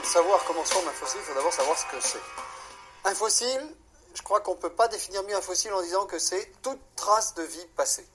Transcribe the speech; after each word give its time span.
de 0.00 0.06
savoir 0.06 0.44
comment 0.46 0.64
se 0.64 0.72
forme 0.72 0.88
un 0.88 0.92
fossile, 0.92 1.20
il 1.22 1.26
faut 1.26 1.34
d'abord 1.34 1.52
savoir 1.52 1.76
ce 1.78 1.84
que 1.86 2.00
c'est. 2.00 2.20
Un 3.04 3.14
fossile, 3.14 3.74
je 4.14 4.22
crois 4.22 4.40
qu'on 4.40 4.54
ne 4.54 4.60
peut 4.60 4.70
pas 4.70 4.88
définir 4.88 5.22
mieux 5.24 5.36
un 5.36 5.40
fossile 5.40 5.72
en 5.72 5.82
disant 5.82 6.06
que 6.06 6.18
c'est 6.18 6.52
toute 6.62 6.80
trace 6.96 7.34
de 7.34 7.42
vie 7.42 7.66
passée. 7.76 8.06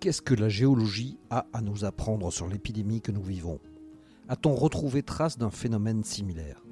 Qu'est-ce 0.00 0.22
que 0.22 0.34
la 0.34 0.48
géologie 0.48 1.18
a 1.30 1.46
à 1.52 1.60
nous 1.60 1.84
apprendre 1.84 2.30
sur 2.32 2.48
l'épidémie 2.48 3.00
que 3.00 3.12
nous 3.12 3.22
vivons? 3.22 3.60
A-t-on 4.28 4.54
retrouvé 4.54 5.02
trace 5.02 5.38
d'un 5.38 5.50
phénomène 5.50 6.04
similaire? 6.04 6.62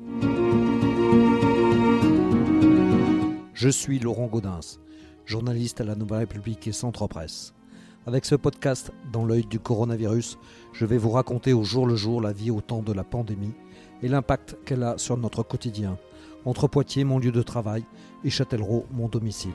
Je 3.61 3.69
suis 3.69 3.99
Laurent 3.99 4.27
Gaudens, 4.27 4.81
journaliste 5.27 5.83
à 5.83 5.85
la 5.85 5.95
Nouvelle 5.95 6.21
République 6.21 6.67
et 6.67 6.73
Centre 6.73 7.07
Presse. 7.07 7.53
Avec 8.07 8.25
ce 8.25 8.35
podcast 8.35 8.91
Dans 9.13 9.27
l'œil 9.27 9.45
du 9.45 9.61
coronavirus, 9.61 10.39
je 10.73 10.87
vais 10.87 10.97
vous 10.97 11.11
raconter 11.11 11.53
au 11.53 11.63
jour 11.63 11.87
le 11.87 11.95
jour 11.95 12.23
la 12.23 12.33
vie 12.33 12.51
au 12.51 12.63
temps 12.63 12.81
de 12.81 12.95
la 12.95 13.05
pandémie 13.05 13.53
et 14.03 14.09
l'impact 14.09 14.57
qu'elle 14.65 14.83
a 14.83 14.97
sur 14.97 15.19
notre 15.19 15.43
quotidien, 15.43 15.99
entre 16.47 16.69
Poitiers, 16.69 17.05
mon 17.05 17.19
lieu 17.19 17.33
de 17.33 17.43
travail, 17.43 17.85
et 18.25 18.31
Châtellerault, 18.31 18.87
mon 18.93 19.09
domicile. 19.09 19.53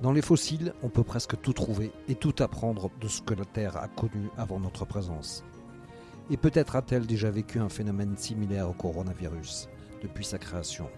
Dans 0.00 0.12
les 0.12 0.22
fossiles, 0.22 0.74
on 0.84 0.90
peut 0.90 1.02
presque 1.02 1.40
tout 1.40 1.54
trouver 1.54 1.90
et 2.06 2.14
tout 2.14 2.36
apprendre 2.38 2.88
de 3.00 3.08
ce 3.08 3.20
que 3.20 3.34
la 3.34 3.46
Terre 3.46 3.76
a 3.78 3.88
connu 3.88 4.30
avant 4.38 4.60
notre 4.60 4.84
présence. 4.84 5.42
Et 6.30 6.36
peut-être 6.36 6.76
a-t-elle 6.76 7.04
déjà 7.04 7.32
vécu 7.32 7.58
un 7.58 7.68
phénomène 7.68 8.16
similaire 8.16 8.70
au 8.70 8.74
coronavirus 8.74 9.68
depuis 10.02 10.24
sa 10.24 10.38
création. 10.38 10.90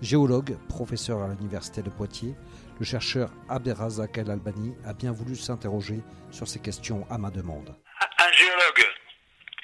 Géologue, 0.00 0.56
professeur 0.68 1.20
à 1.20 1.28
l'université 1.28 1.82
de 1.82 1.90
Poitiers, 1.90 2.34
le 2.78 2.84
chercheur 2.86 3.30
Abderrazak 3.48 4.16
El 4.16 4.30
Albani 4.30 4.74
a 4.86 4.94
bien 4.94 5.12
voulu 5.12 5.36
s'interroger 5.36 6.00
sur 6.30 6.48
ces 6.48 6.58
questions 6.58 7.06
à 7.10 7.18
ma 7.18 7.30
demande. 7.30 7.76
Un 8.18 8.32
géologue 8.32 8.86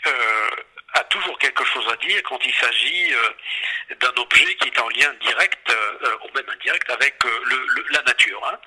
euh, 0.07 1.01
a 1.01 1.05
toujours 1.05 1.39
quand 2.23 2.39
il 2.45 2.55
s'agit 2.55 3.12
euh, 3.15 3.95
d'un 4.01 4.12
objet 4.21 4.55
qui 4.57 4.69
est 4.69 4.79
en 4.79 4.89
lien 4.89 5.12
direct, 5.21 5.71
euh, 5.71 6.17
ou 6.25 6.35
même 6.35 6.48
indirect, 6.48 6.91
avec 6.91 7.15
euh, 7.25 7.85
la 7.91 8.03
nature. 8.03 8.43
Hein. 8.51 8.59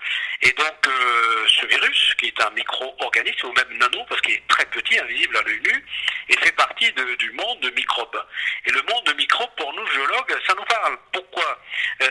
Et 0.42 0.52
donc, 0.52 0.88
euh, 0.88 1.46
ce 1.48 1.66
virus, 1.66 2.16
qui 2.16 2.28
est 2.28 2.42
un 2.42 2.50
micro-organisme, 2.52 3.48
ou 3.48 3.54
même 3.54 3.78
nano, 3.78 4.06
parce 4.08 4.22
qu'il 4.22 4.34
est 4.34 4.48
très 4.48 4.66
petit, 4.66 5.00
invisible 5.00 5.38
à 5.38 5.42
l'œil 5.42 5.62
nu, 5.62 5.86
et 6.30 6.38
fait 6.38 6.52
partie 6.54 6.92
de, 6.94 7.16
du 7.16 7.31
monde 7.31 7.59
de 7.62 7.70
microbes. 7.72 8.26
Et 8.66 8.72
le 8.72 8.81
monde 8.84 9.04
de 9.06 9.14
microbes, 9.14 9.56
pour 9.58 9.74
nous 9.74 9.86
géologues, 9.88 10.38
ça 10.48 10.53
nous 10.56 10.66
parle. 10.66 10.98
Pourquoi? 11.12 11.59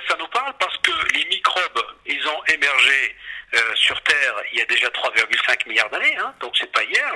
Ça 0.09 0.17
nous 0.19 0.29
parle 0.29 0.53
parce 0.59 0.77
que 0.79 0.93
les 1.15 1.25
microbes, 1.27 1.87
ils 2.07 2.29
ont 2.29 2.45
émergé 2.47 3.17
euh, 3.55 3.75
sur 3.77 4.01
Terre 4.03 4.35
il 4.53 4.59
y 4.59 4.63
a 4.63 4.67
déjà 4.67 4.89
3,5 4.89 5.69
milliards 5.69 5.89
d'années, 5.89 6.17
hein, 6.19 6.35
donc 6.41 6.55
c'est 6.57 6.71
pas 6.71 6.83
hier. 6.85 7.15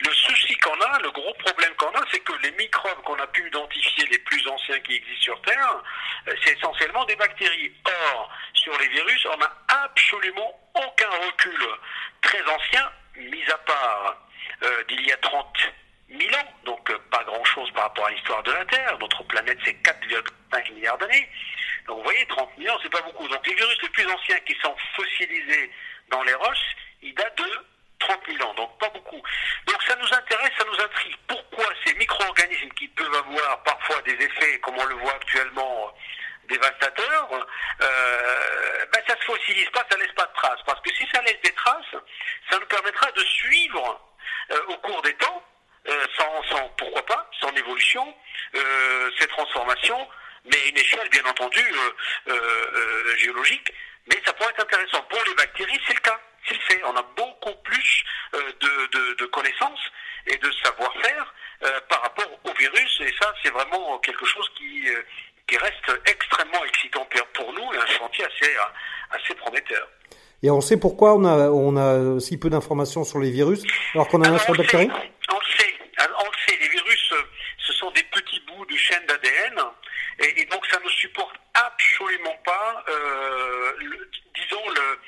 Le 0.00 0.12
souci 0.12 0.54
qu'on 0.58 0.78
a, 0.80 0.98
le 1.00 1.10
gros 1.10 1.32
problème 1.34 1.74
qu'on 1.76 1.90
a, 1.90 2.04
c'est 2.12 2.20
que 2.20 2.32
les 2.42 2.50
microbes 2.52 3.02
qu'on 3.02 3.18
a 3.18 3.26
pu 3.28 3.46
identifier, 3.46 4.06
les 4.10 4.18
plus 4.18 4.46
anciens 4.48 4.78
qui 4.80 4.96
existent 4.96 5.22
sur 5.22 5.42
Terre, 5.42 5.82
euh, 6.28 6.34
c'est 6.44 6.56
essentiellement 6.58 7.04
des 7.06 7.16
bactéries. 7.16 7.72
Or, 7.86 8.30
sur 8.54 8.76
les 8.78 8.88
virus, 8.88 9.26
on 9.32 9.36
n'a 9.38 9.52
absolument 9.84 10.52
aucun 10.74 11.10
recul 11.26 11.58
très 12.20 12.42
ancien, 12.42 12.90
mis 13.16 13.44
à 13.50 13.58
part 13.58 14.16
euh, 14.62 14.84
d'il 14.84 15.06
y 15.06 15.12
a 15.12 15.16
30 15.16 15.56
000 16.10 16.22
ans, 16.34 16.54
donc 16.64 16.92
pas 17.10 17.24
grand-chose 17.24 17.70
par 17.72 17.84
rapport 17.84 18.06
à 18.06 18.10
l'histoire 18.10 18.42
de 18.42 18.52
la 18.52 18.64
Terre. 18.66 18.98
Notre 18.98 19.22
planète, 19.24 19.58
c'est 19.64 19.80
4,5 19.82 20.74
milliards 20.74 20.98
d'années. 20.98 21.28
Donc 21.90 21.98
vous 21.98 22.04
voyez, 22.04 22.24
30 22.26 22.48
000 22.56 22.72
ans, 22.72 22.78
c'est 22.84 22.92
pas 22.92 23.02
beaucoup. 23.02 23.26
Donc 23.26 23.44
les 23.44 23.54
virus 23.54 23.82
les 23.82 23.88
plus 23.88 24.06
anciens 24.06 24.38
qui 24.46 24.56
sont 24.62 24.74
fossilisés 24.94 25.72
dans 26.08 26.22
les 26.22 26.34
roches, 26.34 26.76
ils 27.02 27.12
datent 27.14 27.36
de 27.36 27.66
30 27.98 28.20
000 28.28 28.48
ans, 28.48 28.54
donc 28.54 28.78
pas 28.78 28.88
beaucoup. 28.90 29.20
Donc 29.66 29.82
ça 29.82 29.96
nous 29.96 30.14
intéresse, 30.14 30.52
ça 30.56 30.64
nous 30.64 30.80
intrigue. 30.84 31.16
Pourquoi 31.26 31.64
ces 31.84 31.92
micro-organismes 31.94 32.70
qui 32.78 32.86
peuvent 32.88 33.12
avoir 33.12 33.62
parfois 33.64 34.00
des 34.02 34.12
effets, 34.12 34.60
comme 34.60 34.78
on 34.78 34.84
le 34.84 34.94
voit 34.94 35.14
actuellement, 35.14 35.92
dévastateurs, 36.48 37.28
euh, 37.82 38.86
ben 38.92 39.02
ça 39.08 39.16
se 39.16 39.24
fossilise 39.24 39.70
pas, 39.70 39.84
ça 39.90 39.98
laisse 39.98 40.12
pas 40.12 40.26
de 40.26 40.32
traces. 40.34 40.62
Parce 40.64 40.80
que 40.82 40.94
si 40.94 41.08
ça 41.12 41.20
laisse 41.22 41.40
des 41.42 41.52
traces, 41.54 41.96
ça 42.50 42.58
nous 42.60 42.66
permettra 42.66 43.10
de 43.10 43.20
suivre 43.24 44.00
euh, 44.52 44.60
au 44.68 44.76
cours 44.76 45.02
des 45.02 45.14
temps, 45.14 45.42
euh, 45.88 46.06
sans, 46.16 46.42
sans, 46.50 46.68
pourquoi 46.76 47.04
pas, 47.04 47.28
sans 47.40 47.50
évolution, 47.50 48.14
euh, 48.54 49.10
ces 49.18 49.26
transformations, 49.26 50.08
mais 50.44 50.56
à 50.56 50.68
une 50.68 50.78
échelle 50.78 51.08
bien 51.10 51.24
entendu 51.24 51.60
euh, 52.28 53.16
géologique, 53.16 53.72
mais 54.08 54.16
ça 54.24 54.32
pourrait 54.32 54.50
être 54.50 54.62
intéressant. 54.62 55.02
Pour 55.08 55.22
les 55.26 55.34
bactéries, 55.34 55.80
c'est 55.86 55.94
le 55.94 56.00
cas, 56.00 56.20
c'est 56.48 56.54
le 56.54 56.60
fait. 56.60 56.80
On 56.84 56.96
a 56.96 57.02
beaucoup 57.16 57.54
plus 57.62 58.04
de, 58.32 58.86
de, 58.86 59.14
de, 59.14 59.26
connaissances 59.26 59.80
et 60.26 60.36
de 60.36 60.50
savoir-faire 60.64 61.34
par 61.88 62.02
rapport 62.02 62.30
au 62.44 62.52
virus, 62.54 63.00
et 63.00 63.12
ça, 63.20 63.32
c'est 63.42 63.50
vraiment 63.50 63.98
quelque 63.98 64.24
chose 64.24 64.50
qui 64.56 64.88
qui 65.50 65.56
reste 65.56 66.00
extrêmement 66.06 66.64
excitant 66.64 67.06
pour 67.34 67.52
nous 67.52 67.72
et 67.74 67.76
un 67.76 67.86
chantier 67.86 68.24
assez, 68.24 68.52
assez 69.10 69.34
prometteur. 69.34 69.88
Et 70.42 70.50
on 70.50 70.60
sait 70.60 70.78
pourquoi 70.78 71.14
on 71.14 71.24
a, 71.24 71.50
on 71.50 71.76
a 71.76 72.20
si 72.20 72.38
peu 72.38 72.48
d'informations 72.48 73.04
sur 73.04 73.18
les 73.18 73.30
virus 73.30 73.62
alors 73.94 74.08
qu'on 74.08 74.20
en 74.20 74.34
a 74.34 74.38
sur 74.38 74.52
les 74.54 74.58
bactéries 74.58 74.90
On 74.90 75.34
le 75.34 75.58
sait. 75.58 75.74
On 75.98 76.24
le 76.24 76.38
sait. 76.48 76.58
Les 76.60 76.68
virus, 76.68 77.14
ce 77.58 77.72
sont 77.74 77.90
des 77.90 78.02
petits 78.04 78.40
bouts 78.46 78.64
de 78.64 78.76
chaîne 78.76 79.04
d'ADN 79.06 79.39
et, 80.36 80.44
donc 80.46 80.66
ça 80.66 80.78
ne 80.84 80.88
supporte 80.88 81.36
absolument 81.54 82.36
pas, 82.44 82.84
euh, 82.88 83.72
disons, 84.34 84.68
le, 84.68 84.98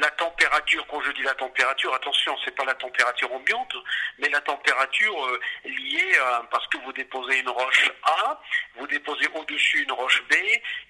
la 0.00 0.10
température. 0.12 0.86
Quand 0.88 1.00
je 1.02 1.12
dis 1.12 1.22
la 1.22 1.34
température, 1.34 1.94
attention, 1.94 2.36
c'est 2.44 2.54
pas 2.54 2.64
la 2.64 2.74
température 2.74 3.32
ambiante, 3.32 3.74
mais 4.18 4.28
la 4.28 4.40
température 4.40 5.26
euh, 5.26 5.40
liée 5.64 6.12
parce 6.50 6.66
que 6.68 6.78
vous 6.78 6.92
déposez 6.92 7.40
une 7.40 7.48
roche 7.48 7.90
A, 8.04 8.40
vous 8.76 8.86
déposez 8.86 9.28
au-dessus 9.34 9.82
une 9.82 9.92
roche 9.92 10.22
B, 10.28 10.34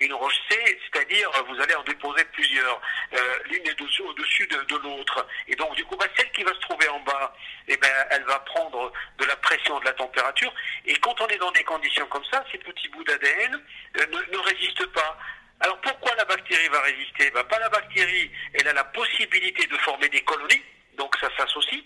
une 0.01 0.15
roche 0.15 0.39
C, 0.49 0.81
c'est-à-dire 0.93 1.31
vous 1.49 1.61
allez 1.61 1.75
en 1.75 1.83
déposer 1.83 2.25
plusieurs, 2.33 2.81
euh, 3.15 3.39
l'une 3.47 3.67
est 3.67 3.81
au-dessus, 3.81 4.47
de, 4.47 4.77
l'autre. 4.77 5.27
Et 5.49 5.55
donc 5.57 5.75
du 5.75 5.85
coup, 5.85 5.97
bah, 5.97 6.07
celle 6.17 6.31
qui 6.33 6.43
va 6.43 6.53
se 6.53 6.61
trouver 6.61 6.89
en 6.89 7.01
bas, 7.01 7.35
eh 7.69 7.77
ben, 7.77 8.07
elle 8.11 8.25
va 8.25 8.39
prendre 8.41 8.93
de 9.19 9.25
la 9.25 9.37
pression, 9.37 9.79
de 9.81 9.85
la 9.85 9.93
température. 9.93 10.53
Et 10.85 10.95
quand 10.97 11.21
on 11.21 11.27
est 11.29 11.39
dans 11.39 11.53
des 11.53 11.65
conditions 11.65 12.07
comme 12.07 12.25
ça, 12.31 12.45
ces 12.51 12.59
petits 12.59 12.89
bouts 12.89 13.05
d'ADN 13.05 13.63
euh, 13.99 14.07
ne 14.33 14.39
résistent 14.39 14.87
pas. 14.93 15.19
Alors 15.65 15.81
pourquoi 15.81 16.15
la 16.17 16.27
bactérie 16.27 16.69
va 16.69 16.83
résister? 16.83 17.31
Ben, 17.31 17.43
Pas 17.45 17.59
la 17.59 17.71
bactérie, 17.71 18.31
elle 18.53 18.69
a 18.69 18.75
la 18.75 18.85
possibilité 18.85 19.67
de 19.67 19.77
former 19.79 20.11
des 20.11 20.21
colonies, 20.21 20.63
donc 20.99 21.17
ça 21.19 21.31
s'associe, 21.39 21.83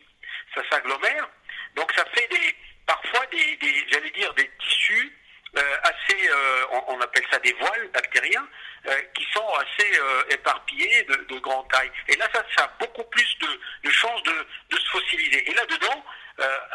ça 0.53 0.63
s'agglomère, 0.69 1.29
donc 1.77 1.93
ça 1.95 2.05
fait 2.07 2.27
des, 2.27 2.57
parfois 2.85 3.25
des, 3.27 3.57
j'allais 3.89 4.11
dire, 4.11 4.35
des 4.35 4.51
tissus 4.59 5.13
euh, 5.57 5.77
assez, 5.85 6.29
euh, 6.29 6.65
on, 6.89 7.01
appelle 7.01 7.23
ça 7.31 7.39
des 7.39 7.53
voiles 7.53 7.89
bactériens, 7.95 8.49
euh, 8.89 9.01
qui 9.15 9.25
sont 9.33 9.49
assez 9.55 10.01
éparpillés 10.31 11.05
de, 11.05 11.15
de, 11.29 11.39
grande 11.39 11.71
taille. 11.71 11.93
Et 12.09 12.17
là, 12.17 12.29
ça, 12.33 12.65
a 12.65 12.71
beaucoup 12.81 13.05
plus 13.05 13.39
de, 13.39 13.91
chances 13.91 14.23
de, 14.25 14.77
se 14.77 14.91
fossiliser. 14.91 15.49
Et 15.49 15.55
là-dedans, 15.55 16.05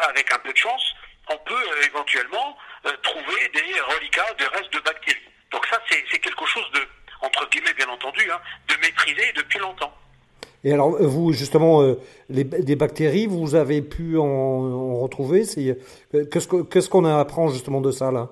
avec 0.09 0.31
un 0.33 0.39
peu 0.39 0.53
de 0.53 0.57
chance, 0.57 0.95
on 1.27 1.37
peut 1.37 1.65
éventuellement 1.83 2.57
trouver 3.01 3.49
des 3.49 3.79
reliquats, 3.81 4.33
des 4.37 4.47
restes 4.47 4.73
de 4.73 4.79
bactéries. 4.79 5.29
Donc 5.53 5.65
ça, 5.67 5.79
c'est 5.87 6.19
quelque 6.19 6.45
chose 6.47 6.69
de, 6.71 6.82
entendu, 8.03 8.29
hein, 8.31 8.39
de 8.67 8.75
maîtriser 8.81 9.31
depuis 9.35 9.59
longtemps. 9.59 9.93
Et 10.63 10.71
alors, 10.71 10.91
vous, 11.01 11.33
justement, 11.33 11.81
euh, 11.81 11.95
les, 12.29 12.43
des 12.43 12.75
bactéries, 12.75 13.27
vous 13.27 13.55
avez 13.55 13.81
pu 13.81 14.17
en, 14.17 14.23
en 14.23 14.99
retrouver 14.99 15.43
Qu'est-ce 15.43 16.47
qu'on 16.47 16.63
qu 16.63 16.79
qu 16.79 17.07
apprend 17.07 17.49
justement 17.49 17.81
de 17.81 17.91
ça, 17.91 18.11
là? 18.11 18.29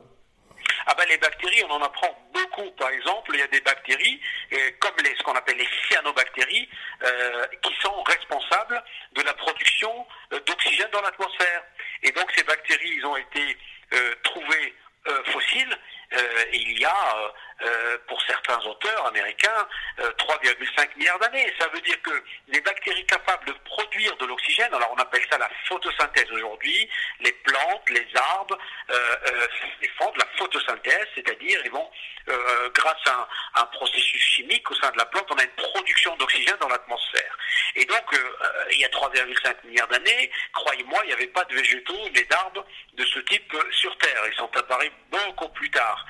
Ah 0.88 0.96
ben, 0.98 1.04
Les 1.10 1.18
bactéries, 1.18 1.64
on 1.70 1.74
en 1.74 1.82
apprend 1.82 2.08
beaucoup. 2.34 2.72
Par 2.78 2.90
exemple, 2.90 3.32
il 3.34 3.40
y 3.40 3.44
a 3.44 3.48
des 3.48 3.60
bactéries, 3.62 4.20
euh, 4.54 4.58
comme 4.80 4.96
les, 5.04 5.14
ce 5.18 5.24
qu'on 5.24 5.34
appelle 5.34 5.58
les 5.58 5.68
cyanobactéries, 5.90 6.70
euh, 7.04 7.46
qui 7.62 7.74
sont 7.82 8.02
responsables 8.04 8.82
de 9.16 9.22
la 9.24 9.34
production 9.34 9.92
d'oxygène 10.32 10.90
dans 10.94 11.02
l'atmosphère. 11.02 11.64
Et 12.04 12.12
donc, 12.12 12.32
ces 12.36 12.44
bactéries, 12.44 12.94
ils 12.98 13.06
ont 13.06 13.18
été 13.18 13.58
trouvées 14.24 14.74
fossiles 15.26 15.78
euh, 16.14 16.44
il 16.54 16.80
y 16.80 16.86
a, 16.86 17.34
euh, 17.64 17.98
pour 18.08 18.22
certains 18.24 18.60
auteurs 18.66 19.06
américains, 19.08 19.68
euh, 20.00 20.12
3,5 20.18 20.98
milliards 20.98 21.20
d'années. 21.20 21.54
Ça 21.60 21.68
veut 21.70 21.82
dire 21.82 22.02
que 22.02 22.24
les 22.48 22.62
bactéries 22.62 23.06
capables 23.06 23.46
de 23.46 23.54
produire 23.66 24.16
de 24.18 24.26
l'oxygène. 24.26 24.74
Alors 24.74 24.94
on 24.96 25.02
appelle 25.02 25.22
ça 25.30 25.38
la 25.38 25.50
photosynthèse 25.68 26.32
aujourd'hui. 26.32 26.90
Les 27.20 27.32
plantes, 27.32 27.90
les 27.90 28.08
arbres 28.16 28.58
euh, 28.90 29.16
euh, 29.28 29.48
font 29.98 30.12
de 30.12 30.20
la 30.20 30.28
photosynthèse, 30.38 31.08
c'est-à-dire 31.16 31.60
ils 31.64 31.72
vont, 31.72 31.90
euh, 32.30 32.70
grâce 32.74 33.08
à 33.08 33.28
un, 33.56 33.66
processus 33.66 34.22
chimique 34.22 34.70
au 34.70 34.76
sein 34.76 34.92
de 34.92 34.98
la 34.98 35.06
plante, 35.06 35.26
on 35.30 35.38
a 35.38 35.44
une 35.44 35.50
production 35.52 36.16
d'oxygène 36.18 36.58
dans 36.60 36.68
l'atmosphère. 36.68 37.38
Et 37.76 37.86
donc 37.86 38.04
il 38.72 38.80
y 38.80 38.86
a 38.86 38.90
3,5 38.90 39.56
milliards 39.66 39.88
d'années, 39.88 40.32
croyez-moi, 40.54 41.00
il 41.04 41.08
n'y 41.08 41.14
avait 41.14 41.28
pas 41.28 41.44
de 41.46 41.56
végétaux 41.56 42.10
ni 42.10 42.24
d'arbres 42.26 42.66
de 42.94 43.06
ce 43.06 43.20
type 43.20 43.56
sur 43.72 43.98
Terre. 43.98 44.22
Ils 44.28 44.36
sont 44.36 44.56
apparus 44.56 44.92
beaucoup 45.10 45.50
plus 45.50 45.70
tard. 45.72 46.06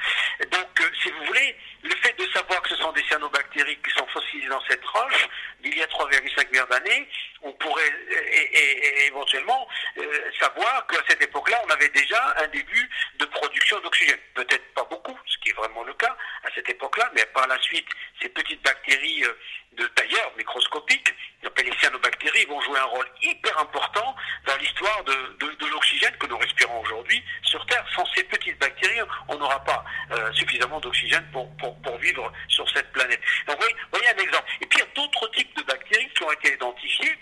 Donc 0.52 0.84
si 1.02 1.12
vous 1.12 1.26
voulez, 1.26 1.41
le 1.84 1.96
fait 1.96 2.18
de 2.18 2.26
savoir 2.32 2.62
que 2.62 2.70
ce 2.70 2.76
sont 2.76 2.92
des 2.92 3.04
cyanobactéries 3.04 3.78
qui 3.84 3.92
sont 3.92 4.06
fossilisées 4.08 4.50
dans 4.50 4.62
cette 4.70 4.86
roche, 4.86 5.28
d'il 5.62 5.78
y 5.78 5.82
a 5.82 5.88
3,5 5.88 6.50
milliards 6.50 6.68
d'années, 6.68 7.08
on 7.44 7.52
pourrait 7.54 7.92
et, 8.10 9.08
éventuellement 9.08 9.68
euh, 9.98 10.32
savoir 10.40 10.86
qu'à 10.88 10.98
cette 11.08 11.22
époque-là, 11.22 11.62
on 11.66 11.70
avait 11.70 11.90
déjà 11.90 12.36
un 12.38 12.48
début 12.48 12.90
de 13.20 13.26
production 13.26 13.80
d'oxygène. 13.82 14.20
Peut-être 14.34 14.74
pas 14.74 14.84
beaucoup, 14.86 15.18
ce 15.26 15.38
qui 15.40 15.50
est 15.50 15.54
vraiment 15.54 15.84
le 15.84 15.94
cas 15.94 16.16
à 16.44 16.50
cette 16.54 16.70
époque-là, 16.70 17.12
mais 17.16 17.26
par 17.34 17.48
la 17.48 17.60
suite, 17.60 17.88
ces 18.22 18.30
petites 18.30 18.62
bactéries 18.64 19.24
euh, 19.24 19.34
de 19.74 19.88
tailleur 19.88 20.32
microscopiques, 20.38 21.14
appelées 21.46 21.72
cyanobactéries, 21.80 22.46
vont 22.46 22.62
jouer 22.62 22.80
un 22.80 22.86
rôle 22.86 23.08
hyper 23.22 23.58
important 23.60 24.16
dans 24.46 24.56
l'histoire 24.58 25.04
de, 25.04 25.68
l'oxygène 25.72 26.16
que 26.18 26.28
nous 26.28 26.38
respirons 26.38 26.82
aujourd'hui 26.82 27.24
sur 27.44 27.66
Terre. 27.66 27.86
Sans 27.96 28.06
ces 28.14 28.24
petites 28.26 28.60
bactéries, 28.60 29.00
on 29.30 29.38
n'aura 29.38 29.64
pas 29.64 29.84
euh, 30.12 30.32
suffisamment 30.34 30.80
d'oxygène 30.80 31.26
pour, 31.32 31.50
vivre 31.98 32.32
sur 32.48 32.70
cette 32.72 32.92
planète. 32.92 33.22
Donc, 33.48 33.58
vous 33.62 33.68
voyez 33.92 34.08
un 34.10 34.18
exemple. 34.18 34.50
Et 34.60 34.66
puis, 34.66 34.80
il 34.80 34.82
y 34.82 34.84
a 34.84 34.94
d'autres 34.96 35.28
types 35.32 35.56
de 35.56 35.64
bactéries 35.64 36.10
qui 36.14 36.24
ont 36.24 36.32
été 36.32 36.54
identifiées 36.54 37.18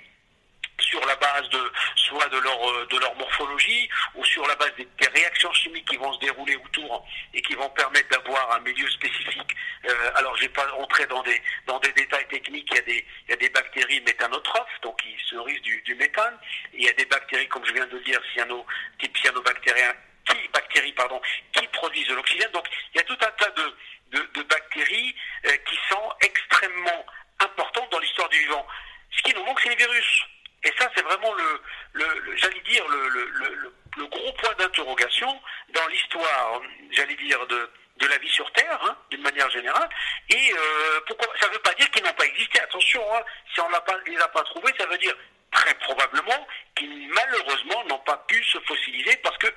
base 1.40 1.50
de 1.50 1.72
soit 1.96 2.28
de 2.30 2.38
leur 2.38 2.70
euh, 2.70 2.88
de 2.92 2.98
leur 3.00 3.16
morphologie 3.16 3.90
ou 4.16 4.24
sur 4.26 4.46
la 4.48 4.56
base 4.56 4.72
des, 4.78 4.88
réactions 5.14 5.52
chimiques 5.54 5.88
qui 5.88 5.98
vont 5.98 6.14
se 6.14 6.20
dérouler 6.20 6.56
autour 6.58 7.06
et 7.34 7.42
qui 7.42 7.56
vont 7.56 7.70
permettre 7.70 8.10
d'avoir 8.10 8.52
un 8.52 8.60
milieu 8.60 8.90
spécifique. 8.90 9.56
Euh, 9.88 10.12
alors 10.16 10.36
je 10.38 10.44
vais 10.44 10.50
pas 10.50 10.68
rentrer 10.68 11.06
dans 11.08 11.24
des 11.24 11.42
dans 11.66 11.80
des 11.80 11.92
détails 11.94 12.28
techniques. 12.28 12.68
Il 12.72 12.76
y 12.76 12.80
a 12.80 12.84
des 12.84 13.06
il 13.28 13.32
y 13.32 13.34
a 13.34 13.38
des 13.38 13.50
bactéries 13.50 14.02
méthanotrophes 14.02 14.82
donc 14.82 15.02
qui 15.02 15.16
se 15.26 15.36
du, 15.62 15.82
du 15.82 15.96
méthane. 15.96 16.38
Il 16.74 16.84
y 16.84 16.90
a 16.90 16.94
des 16.94 17.06
bactéries 17.06 17.48
comme 17.48 17.66
je 17.66 17.74
viens 17.74 17.86
de 17.88 17.98
le 17.98 18.04
dire 18.04 18.20
cyano 18.34 18.66
type 19.00 19.18
cyanobactérien 19.18 19.94
qui 20.26 20.48
bactéries 20.54 20.94
pardon 20.94 21.22
qui 21.54 21.66
produisent 21.68 22.08
de 22.08 22.16
l'oxygène. 22.16 22.52
Donc 22.52 22.68
il 22.94 22.98
y 22.98 23.02
a 23.02 23.04
tout 23.04 23.18
un 23.22 23.32
tas 23.32 23.52
de 23.52 23.76
de, 24.12 24.44
bactéries 24.44 25.16
euh, 25.46 25.52
qui 25.68 25.78
sont 25.88 26.14
extrêmement 26.22 27.06
importantes 27.40 27.92
dans 27.92 28.00
l'histoire 28.00 28.30
du 28.30 28.40
vivant. 28.40 28.66
Ce 29.12 29.22
qui 29.22 29.34
nous 29.34 29.44
manque, 29.44 29.60
c'est 29.62 29.70
les 29.70 29.76
virus. 29.76 30.26
Et 30.64 30.72
ça, 30.78 30.90
c'est 30.96 31.04
vraiment 31.04 31.34
le, 31.34 32.36
j'allais 32.36 32.62
dire, 32.62 32.88
le, 32.88 33.10
le, 33.10 33.74
le, 33.98 34.06
gros 34.08 34.34
point 34.34 34.54
d'interrogation 34.58 35.42
dans 35.70 35.88
l'histoire, 35.88 36.62
j'allais 36.92 37.16
dire, 37.16 37.46
de, 37.48 37.70
la 38.08 38.18
vie 38.18 38.30
sur 38.30 38.52
Terre, 38.54 38.80
hein, 38.84 38.98
d'une 39.12 39.22
manière 39.22 39.50
générale. 39.52 39.90
Et 40.30 40.54
euh, 40.54 41.00
pourquoi 41.08 41.28
Ça 41.40 41.48
ne 41.48 41.54
veut 41.54 41.60
pas 41.60 41.74
dire 41.74 41.90
qu'ils 41.92 42.04
n'ont 42.04 42.14
pas 42.14 42.26
existé. 42.26 42.60
Attention, 42.60 43.04
hein, 43.16 43.22
si 43.54 43.60
on 43.62 43.70
ne 43.70 44.12
les 44.12 44.20
a 44.20 44.28
pas 44.30 44.44
trouvés, 44.44 44.74
ça 44.78 44.86
veut 44.88 44.98
dire 44.98 45.16
très 45.52 45.74
probablement 45.76 46.48
qu'ils 46.76 47.10
malheureusement 47.10 47.84
n'ont 47.86 48.00
pas 48.00 48.18
pu 48.28 48.44
se 48.44 48.60
fossiliser 48.62 49.16
parce 49.18 49.38
que 49.38 49.48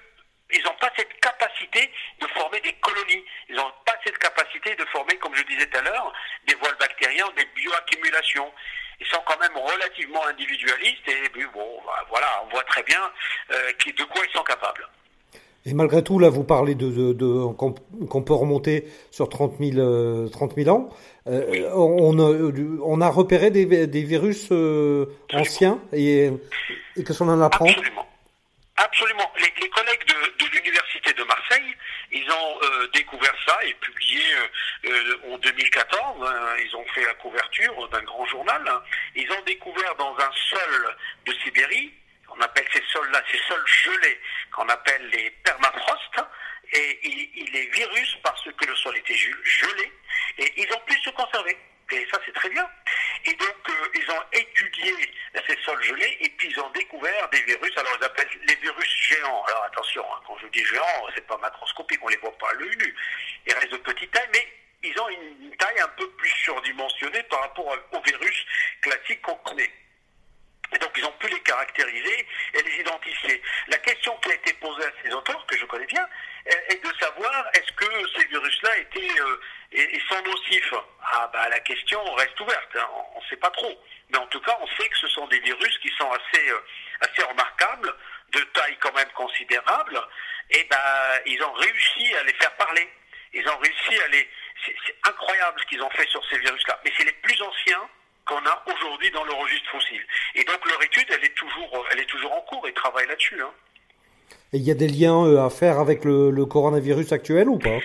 ils 0.53 0.63
n'ont 0.65 0.75
pas 0.75 0.91
cette 0.97 1.19
capacité 1.21 1.91
de 2.21 2.27
former 2.29 2.61
des 2.61 2.75
colonies. 2.75 3.25
Ils 3.49 3.57
n'ont 3.57 3.73
pas 3.87 3.97
cette 4.05 4.19
capacité 4.19 4.75
de 4.75 4.85
former, 4.87 5.17
comme 5.17 5.35
je 5.35 5.43
disais 5.45 5.67
tout 5.67 5.79
à 5.79 5.83
l'heure, 5.83 6.13
des 6.47 6.55
voiles 6.57 6.77
bactériens, 6.77 7.29
des 7.37 7.45
bioaccumulations 7.57 8.53
ils 9.03 9.09
sont 9.11 9.23
quand 9.27 9.39
même 9.41 9.57
relativement 9.57 10.25
individualistes 10.27 11.09
et 11.09 11.29
bon, 11.53 11.81
bah, 11.85 12.07
voilà, 12.11 12.27
on 12.47 12.51
voit 12.51 12.65
très 12.65 12.83
bien 12.85 13.01
euh, 13.51 13.73
de 13.85 14.05
quoi 14.05 14.23
ils 14.27 14.37
sont 14.37 14.45
capables. 14.45 14.87
Et 15.65 15.75
malgré 15.75 16.03
tout, 16.03 16.19
là, 16.19 16.29
vous 16.29 16.43
parlez 16.43 16.75
de, 16.75 17.13
de, 17.13 17.47
qu'on 17.53 18.23
peut 18.23 18.35
remonter 18.35 18.89
sur 19.13 19.29
30 19.29 19.59
000, 19.61 20.29
30 20.29 20.55
000 20.57 20.77
ans. 20.77 20.91
Euh, 21.29 21.71
on, 21.75 22.19
on, 22.19 23.01
a 23.01 23.09
repéré 23.09 23.51
des, 23.51 23.87
des 23.87 24.03
virus 24.03 24.49
euh, 24.51 25.07
anciens 25.33 25.81
et, 25.93 26.31
et 26.97 27.05
qu'est-ce 27.05 27.19
qu'on 27.21 27.29
en 27.29 27.41
apprend? 27.41 27.67
Absolument. 27.67 28.09
Absolument. 28.77 29.31
Les, 29.39 29.53
les 29.63 29.69
collègues 29.69 30.05
de, 30.09 30.45
de 30.45 30.51
l'Université 30.51 31.13
de 31.13 31.23
Marseille 31.23 31.77
ils 32.13 32.31
ont 32.31 32.59
euh, 32.63 32.89
découvert 32.89 33.35
ça 33.47 33.59
et 33.65 33.75
publié 33.75 34.23
euh, 34.35 34.91
euh, 34.91 35.33
en 35.33 35.39
2014. 35.39 36.29
Hein, 36.29 36.57
ils 36.65 36.77
ont 36.77 36.85
fait 36.95 37.05
la 37.05 37.15
couverture 37.15 37.89
d'un 37.89 38.03
grand 38.03 38.27
journal. 38.27 38.63
Ils 39.15 39.31
ont 39.33 39.43
découvert 39.43 39.95
dans 39.97 40.15
un 40.17 40.31
sol 40.51 40.97
de 41.27 41.33
Sibérie, 41.43 41.93
on 42.29 42.41
appelle 42.41 42.67
ces 42.73 42.83
sols-là, 42.93 43.23
ces 43.31 43.39
sols 43.49 43.67
gelés, 43.67 44.21
qu'on 44.55 44.69
appelle 44.69 45.09
les 45.09 45.31
permafrost, 45.43 46.25
et 46.75 47.01
il, 47.03 47.57
est 47.57 47.75
virus 47.75 48.17
parce 48.23 48.45
que 48.45 48.67
le 48.67 48.75
sol 48.77 48.97
était 48.97 49.15
gelé, 49.15 49.93
et 50.39 50.53
ils 50.57 50.73
ont 50.73 50.81
pu 50.87 50.99
se 51.01 51.11
conserver. 51.11 51.57
Et 51.91 52.07
ça, 52.11 52.19
c'est 52.25 52.33
très 52.33 52.49
bien. 52.49 52.69
Et 53.27 53.35
donc, 53.35 53.57
euh, 53.69 53.89
ils 53.95 54.11
ont 54.11 54.23
étudié 54.33 54.95
ces 55.47 55.57
sols 55.63 55.83
gelés 55.83 56.17
et 56.21 56.29
puis 56.31 56.49
ils 56.49 56.61
ont 56.61 56.71
découvert 56.71 57.29
des 57.31 57.43
virus. 57.43 57.77
Alors, 57.77 57.97
ils 58.01 58.05
appellent 58.05 58.41
les 58.47 58.55
virus 58.57 59.09
géants. 59.09 59.45
Alors, 59.45 59.65
attention, 59.65 60.05
hein, 60.13 60.21
quand 60.27 60.39
je 60.39 60.47
dis 60.49 60.65
géants, 60.65 61.07
c'est 61.15 61.27
pas 61.27 61.37
macroscopique, 61.39 62.01
on 62.03 62.09
les 62.09 62.17
voit 62.17 62.37
pas 62.39 62.51
à 62.51 62.55
l'œil 62.55 62.77
nu. 62.77 62.95
Ils 63.47 63.55
restent 63.55 63.73
de 63.73 63.77
petite 63.79 64.11
taille, 64.11 64.29
mais 64.33 64.49
ils 64.85 64.99
ont 65.01 65.09
une 65.09 65.57
taille 65.57 65.81
un 65.81 65.89
peu 65.89 66.09
plus 66.13 66.31
surdimensionnée 66.31 67.23
par 67.25 67.41
rapport 67.41 67.77
aux 67.93 68.01
virus 68.03 68.47
classiques 68.81 69.23
qu'on 69.23 69.37
connaît. 69.37 69.71
Et 70.75 70.79
donc, 70.79 70.91
ils 70.97 71.05
ont 71.05 71.13
pu 71.13 71.29
les 71.29 71.41
caractériser 71.41 72.27
et 72.55 72.63
les 72.63 72.81
identifier. 72.81 73.43
La 73.69 73.79
question 73.79 74.17
qui 74.23 74.31
a 74.31 74.35
été 74.35 74.55
posée 74.55 74.85
à 74.85 74.93
ces 75.05 75.13
auteurs, 75.13 75.45
que 75.47 75.57
je 75.59 75.67
connais 75.67 75.87
bien, 75.87 76.07
est 76.47 76.85
de 76.85 76.93
savoir 76.99 77.47
est-ce 77.55 77.73
que 77.73 78.09
ces 78.17 78.27
virus-là 78.27 78.77
étaient 78.79 79.21
euh, 79.21 79.41
et, 79.73 80.01
sont 80.09 80.23
nocifs 80.23 80.75
Ah 81.03 81.31
bah 81.33 81.49
la 81.49 81.61
question 81.61 82.03
reste 82.15 82.39
ouverte, 82.41 82.77
hein. 82.77 82.89
on 83.15 83.21
ne 83.21 83.27
sait 83.27 83.37
pas 83.37 83.51
trop. 83.51 83.73
Mais 84.11 84.19
en 84.19 84.27
tout 84.27 84.41
cas, 84.41 84.57
on 84.61 84.67
sait 84.67 84.89
que 84.89 84.99
ce 84.99 85.09
sont 85.09 85.27
des 85.29 85.41
virus 85.41 85.79
qui 85.79 85.91
sont 85.99 86.11
assez, 86.11 86.49
euh, 86.51 86.61
assez 87.01 87.23
remarquables, 87.23 87.95
de 88.33 88.41
taille 88.55 88.77
quand 88.81 88.93
même 88.95 89.11
considérable, 89.15 90.01
et 90.51 90.65
ben 90.65 91.21
ils 91.27 91.43
ont 91.43 91.53
réussi 91.53 92.15
à 92.17 92.23
les 92.25 92.35
faire 92.35 92.55
parler. 92.57 92.89
Ils 93.35 93.49
ont 93.49 93.59
réussi 93.59 94.03
à 94.03 94.09
les. 94.09 94.29
C'est 94.65 94.97
incroyable 95.09 95.61
ce 95.61 95.67
qu'ils 95.67 95.83
ont 95.83 95.91
fait 95.91 96.07
sur 96.09 96.23
ces 96.29 96.39
virus-là. 96.39 96.79
Mais 96.85 96.93
c'est 96.97 97.05
les 97.05 97.13
plus 97.13 97.41
anciens 97.43 97.89
qu'on 98.27 98.45
a 98.47 98.65
aujourd'hui 98.67 99.11
dans 99.11 99.25
le 99.25 99.33
registre 99.33 99.71
fossile. 99.71 100.07
Et 100.35 100.45
donc 100.45 100.65
leur 100.69 100.83
étude, 100.83 101.11
elle 101.11 101.25
est 101.25 101.35
toujours, 101.35 101.87
elle 101.91 102.01
est 102.01 102.07
toujours 102.07 102.33
en 102.33 102.41
cours. 102.43 102.67
Ils 102.69 102.75
travaillent 102.75 103.09
là-dessus. 103.09 103.43
Hein. 103.43 103.53
Il 104.53 104.63
y 104.63 104.71
a 104.71 104.75
des 104.75 104.89
liens 104.89 105.25
euh, 105.27 105.45
à 105.45 105.51
faire 105.51 105.79
avec 105.79 106.05
le 106.05 106.45
coronavirus 106.45 107.13
actuel 107.13 107.49
ou 107.49 107.59
pas? 107.59 107.79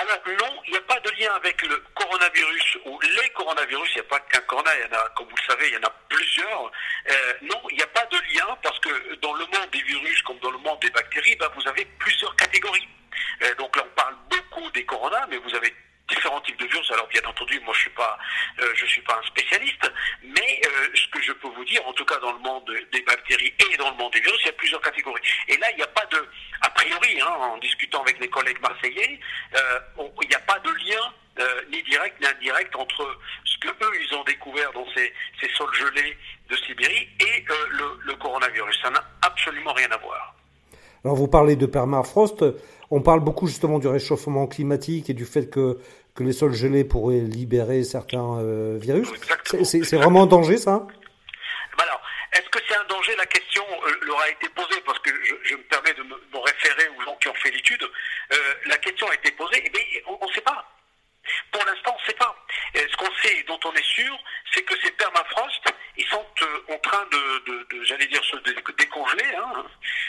Alors 0.00 0.20
non, 0.26 0.62
il 0.66 0.70
n'y 0.70 0.76
a 0.76 0.82
pas 0.82 1.00
de 1.00 1.10
lien 1.18 1.32
avec 1.34 1.60
le 1.62 1.82
coronavirus 1.94 2.78
ou 2.86 3.00
les 3.00 3.28
coronavirus. 3.30 3.90
Il 3.96 4.00
n'y 4.00 4.06
a 4.06 4.08
pas 4.08 4.20
qu'un 4.20 4.40
corona, 4.42 4.70
il 4.76 4.86
y 4.86 4.94
en 4.94 4.96
a, 4.96 5.08
comme 5.16 5.26
vous 5.26 5.36
le 5.36 5.52
savez, 5.52 5.66
il 5.68 5.74
y 5.74 5.76
en 5.76 5.88
a 5.88 5.92
plusieurs. 6.08 6.70
Euh, 7.10 7.32
non, 7.42 7.60
il 7.70 7.76
n'y 7.76 7.82
a 7.82 7.86
pas 7.88 8.06
de 8.06 8.16
lien 8.32 8.46
parce 8.62 8.78
que 8.78 9.16
dans 9.16 9.34
le 9.34 9.44
monde 9.46 9.70
des 9.72 9.82
virus 9.82 10.22
comme 10.22 10.38
dans 10.38 10.52
le 10.52 10.58
monde 10.58 10.78
des 10.80 10.90
bactéries, 10.90 11.34
ben, 11.40 11.48
vous 11.56 11.66
avez 11.66 11.84
plusieurs 11.98 12.34
catégories. 12.36 12.86
Euh, 13.42 13.54
donc 13.56 13.74
là, 13.74 13.82
on 13.86 13.94
parle 13.96 14.14
beaucoup 14.30 14.70
des 14.70 14.84
coronas, 14.84 15.26
mais 15.28 15.38
vous 15.38 15.54
avez 15.56 15.74
différents 16.08 16.40
types 16.40 16.58
de 16.58 16.66
virus. 16.66 16.90
Alors 16.90 17.06
bien 17.08 17.22
entendu, 17.26 17.60
moi 17.60 17.74
je 17.74 17.80
suis 17.80 17.90
pas, 17.90 18.18
euh, 18.60 18.72
je 18.74 18.86
suis 18.86 19.02
pas 19.02 19.18
un 19.22 19.26
spécialiste, 19.26 19.90
mais 20.22 20.60
euh, 20.66 20.88
ce 20.94 21.06
que 21.08 21.22
je 21.22 21.32
peux 21.32 21.48
vous 21.48 21.64
dire, 21.64 21.86
en 21.86 21.92
tout 21.92 22.04
cas 22.04 22.18
dans 22.18 22.32
le 22.32 22.38
monde 22.38 22.70
des 22.92 23.02
bactéries 23.02 23.52
et 23.58 23.76
dans 23.76 23.90
le 23.90 23.96
monde 23.96 24.12
des 24.12 24.20
virus, 24.20 24.38
il 24.42 24.46
y 24.46 24.50
a 24.50 24.52
plusieurs 24.52 24.80
catégories. 24.80 25.22
Et 25.48 25.56
là, 25.58 25.70
il 25.72 25.76
n'y 25.76 25.82
a 25.82 25.88
pas 25.88 26.06
de, 26.06 26.28
a 26.62 26.70
priori, 26.70 27.20
hein, 27.20 27.26
en 27.26 27.58
discutant 27.58 28.02
avec 28.02 28.18
les 28.20 28.28
collègues 28.28 28.60
marseillais, 28.60 29.20
euh, 29.56 29.80
il 30.22 30.28
n'y 30.28 30.34
a 30.34 30.40
pas 30.40 30.58
de 30.60 30.70
lien 30.70 31.12
ni 31.70 31.80
direct 31.84 32.20
ni 32.20 32.26
indirect 32.26 32.74
entre 32.74 33.16
ce 33.44 33.58
que 33.58 33.68
eux 33.68 33.92
ils 34.00 34.16
ont 34.16 34.24
découvert 34.24 34.72
dans 34.72 34.84
ces, 34.92 35.12
sols 35.56 35.72
gelés 35.72 36.18
de 36.50 36.56
Sibérie 36.56 37.08
et 37.20 37.44
le, 37.46 37.96
le 38.06 38.14
coronavirus. 38.16 38.76
Ça 38.82 38.90
n'a 38.90 39.04
absolument 39.22 39.72
rien 39.72 39.88
à 39.92 39.98
voir. 39.98 40.34
Alors 41.04 41.16
vous 41.16 41.28
parlez 41.28 41.54
de 41.54 41.66
permafrost. 41.66 42.44
On 42.90 43.02
parle 43.02 43.20
beaucoup 43.20 43.46
justement 43.46 43.78
du 43.78 43.86
réchauffement 43.86 44.46
climatique 44.46 45.10
et 45.10 45.14
du 45.14 45.26
fait 45.26 45.50
que, 45.50 45.78
que 46.18 46.24
les 46.24 46.32
sols 46.32 46.54
gelés 46.54 46.82
pourraient 46.82 47.20
libérer 47.20 47.84
certains 47.84 48.40
euh, 48.40 48.76
virus. 48.76 49.06
C'est 49.62 49.96
vraiment 49.96 50.24
un 50.24 50.26
danger 50.26 50.56
ça? 50.56 50.84
Bah 51.76 51.84
Alors, 51.84 52.02
est-ce 52.32 52.48
que 52.48 52.58
c'est 52.66 52.74
un 52.74 52.84
danger? 52.86 53.14
La 53.16 53.26
question 53.26 53.62
euh, 53.86 53.92
leur 54.02 54.18
a 54.20 54.28
été 54.28 54.48
posée 54.48 54.80
parce 54.84 54.98
que 54.98 55.10
je, 55.44 55.54
me 55.54 55.62
permets 55.62 55.94
de 55.94 56.02
me, 56.02 56.38
référer 56.44 56.88
aux 56.96 57.02
gens 57.02 57.16
qui 57.20 57.28
ont 57.28 57.34
fait 57.34 57.52
l'étude. 57.52 57.84
Euh, 58.32 58.36
la 58.66 58.76
question 58.78 59.08
a 59.08 59.14
été 59.14 59.30
posée, 59.30 59.64
et 59.64 59.70
eh 59.76 60.02
on 60.08 60.26
ne 60.26 60.32
sait 60.32 60.40
pas. 60.40 60.66
Pour 61.52 61.64
l'instant, 61.64 61.94
on 61.96 62.02
ne 62.02 62.06
sait 62.06 62.18
pas. 62.18 62.34
ce 62.74 62.96
qu'on 62.96 63.14
sait, 63.22 63.44
dont 63.46 63.60
on 63.64 63.72
est 63.74 63.86
sûr, 63.86 64.18
c'est 64.52 64.62
que 64.62 64.74
ces 64.82 64.90
permafrost, 64.92 65.62
ils 65.96 66.06
sont 66.06 66.24
en 66.68 66.78
train 66.78 67.04
de, 67.10 67.84
j'allais 67.84 68.06
dire, 68.06 68.22
se 68.24 68.36
décongeler, 68.72 69.34
hein, 69.36 69.64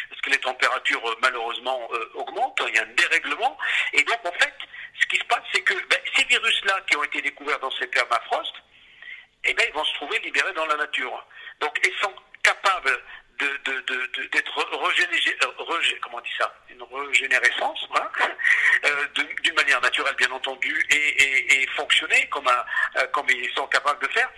parce 0.09 0.21
que 0.21 0.29
les 0.29 0.37
températures 0.37 1.17
malheureusement 1.21 1.87
euh, 1.93 2.11
augmentent, 2.15 2.61
il 2.67 2.75
y 2.75 2.79
a 2.79 2.83
un 2.83 2.93
dérèglement, 2.95 3.57
et 3.93 4.03
donc 4.03 4.19
en 4.25 4.31
fait, 4.33 4.53
ce 5.01 5.05
qui 5.07 5.17
se 5.17 5.25
passe, 5.25 5.43
c'est 5.51 5.61
que 5.61 5.73
ben, 5.73 5.88
virus-là 6.49 6.81
qui 6.89 6.97
ont 6.97 7.03
été 7.03 7.21
découverts 7.21 7.59
dans 7.59 7.71
ces 7.71 7.87
permafrost, 7.87 8.53
eh 9.45 9.53
ben, 9.53 9.65
ils 9.67 9.73
vont 9.73 9.85
se 9.85 9.93
trouver 9.95 10.19
libérés 10.19 10.53
dans 10.53 10.65
la 10.65 10.75
nature. 10.75 11.25
Donc 11.59 11.79
ils 11.85 11.95
sont 12.01 12.13
capables 12.43 12.99
comment 16.01 16.17
on 16.17 16.21
dit 16.21 16.29
ça? 16.37 16.53
Une 16.69 16.83
régénérescence, 16.83 17.87
d'une 19.15 19.55
manière 19.55 19.81
naturelle 19.81 20.15
bien 20.15 20.31
entendu, 20.31 20.85
et, 20.89 21.67
fonctionner 21.75 22.27
comme, 22.29 22.47
un, 22.47 23.05
comme 23.07 23.29
ils 23.29 23.51
sont 23.53 23.67
capables 23.67 24.05
de 24.05 24.11
faire, 24.11 24.29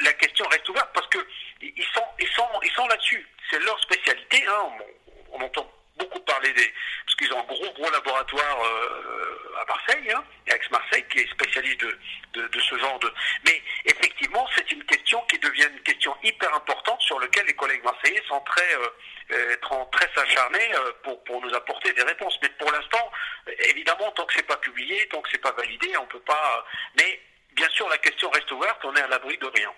la 0.00 0.12
question 0.14 0.46
reste 0.48 0.68
ouverte 0.68 0.90
parce 0.94 1.06
que 1.08 1.18
ils 1.60 1.86
sont, 1.94 2.04
ils 2.18 2.28
sont, 2.28 2.48
ils 2.62 2.70
sont 2.70 2.86
là-dessus. 2.86 3.26
C'est 3.50 3.58
leur 3.60 3.78
spécialité. 3.80 4.44
Hein. 4.46 4.68
On, 5.32 5.40
entend 5.40 5.70
beaucoup 5.96 6.20
parler 6.20 6.52
des, 6.52 6.72
parce 7.04 7.16
qu'ils 7.16 7.32
ont 7.32 7.40
un 7.40 7.44
gros 7.44 7.72
gros 7.72 7.90
laboratoire 7.90 8.58
à 9.60 9.64
Marseille, 9.66 10.10
hein, 10.12 10.24
Aix-Marseille, 10.50 11.04
qui 11.10 11.18
est 11.18 11.30
spécialiste 11.30 11.80
de, 11.80 12.46
de, 12.46 12.60
ce 12.60 12.76
genre 12.78 12.98
de. 12.98 13.10
Mais 13.46 13.60
effectivement, 13.86 14.46
c'est 14.54 14.70
une 14.72 14.84
question 14.84 15.20
qui 15.28 15.38
devient 15.38 15.68
une 15.72 15.82
question 15.82 16.14
hyper 16.22 16.54
importante 16.54 17.00
sur 17.00 17.18
laquelle 17.20 17.46
les 17.46 17.54
collègues 17.54 17.82
marseillais 17.84 18.22
sont 18.28 18.40
très, 18.40 18.74
euh, 18.74 19.56
euh 19.62 20.22
acharnés 20.22 20.74
euh, 20.74 20.92
pour, 21.02 21.22
pour 21.24 21.40
nous 21.42 21.54
apporter 21.54 21.92
des 21.92 22.02
réponses. 22.02 22.38
Mais 22.42 22.50
pour 22.58 22.70
l'instant, 22.70 23.10
évidemment, 23.70 24.10
tant 24.12 24.26
que 24.26 24.34
c'est 24.34 24.46
pas 24.46 24.56
publié, 24.56 25.08
tant 25.10 25.20
que 25.20 25.28
c'est 25.30 25.40
pas 25.40 25.52
validé, 25.52 25.96
on 26.00 26.06
peut 26.06 26.20
pas. 26.20 26.64
Mais 26.98 27.20
bien 27.54 27.68
sûr, 27.70 27.88
la 27.88 27.98
question 27.98 28.28
reste 28.30 28.50
ouverte. 28.52 28.80
On 28.84 28.94
est 28.94 29.02
à 29.02 29.08
l'abri 29.08 29.38
de 29.38 29.46
rien. 29.46 29.72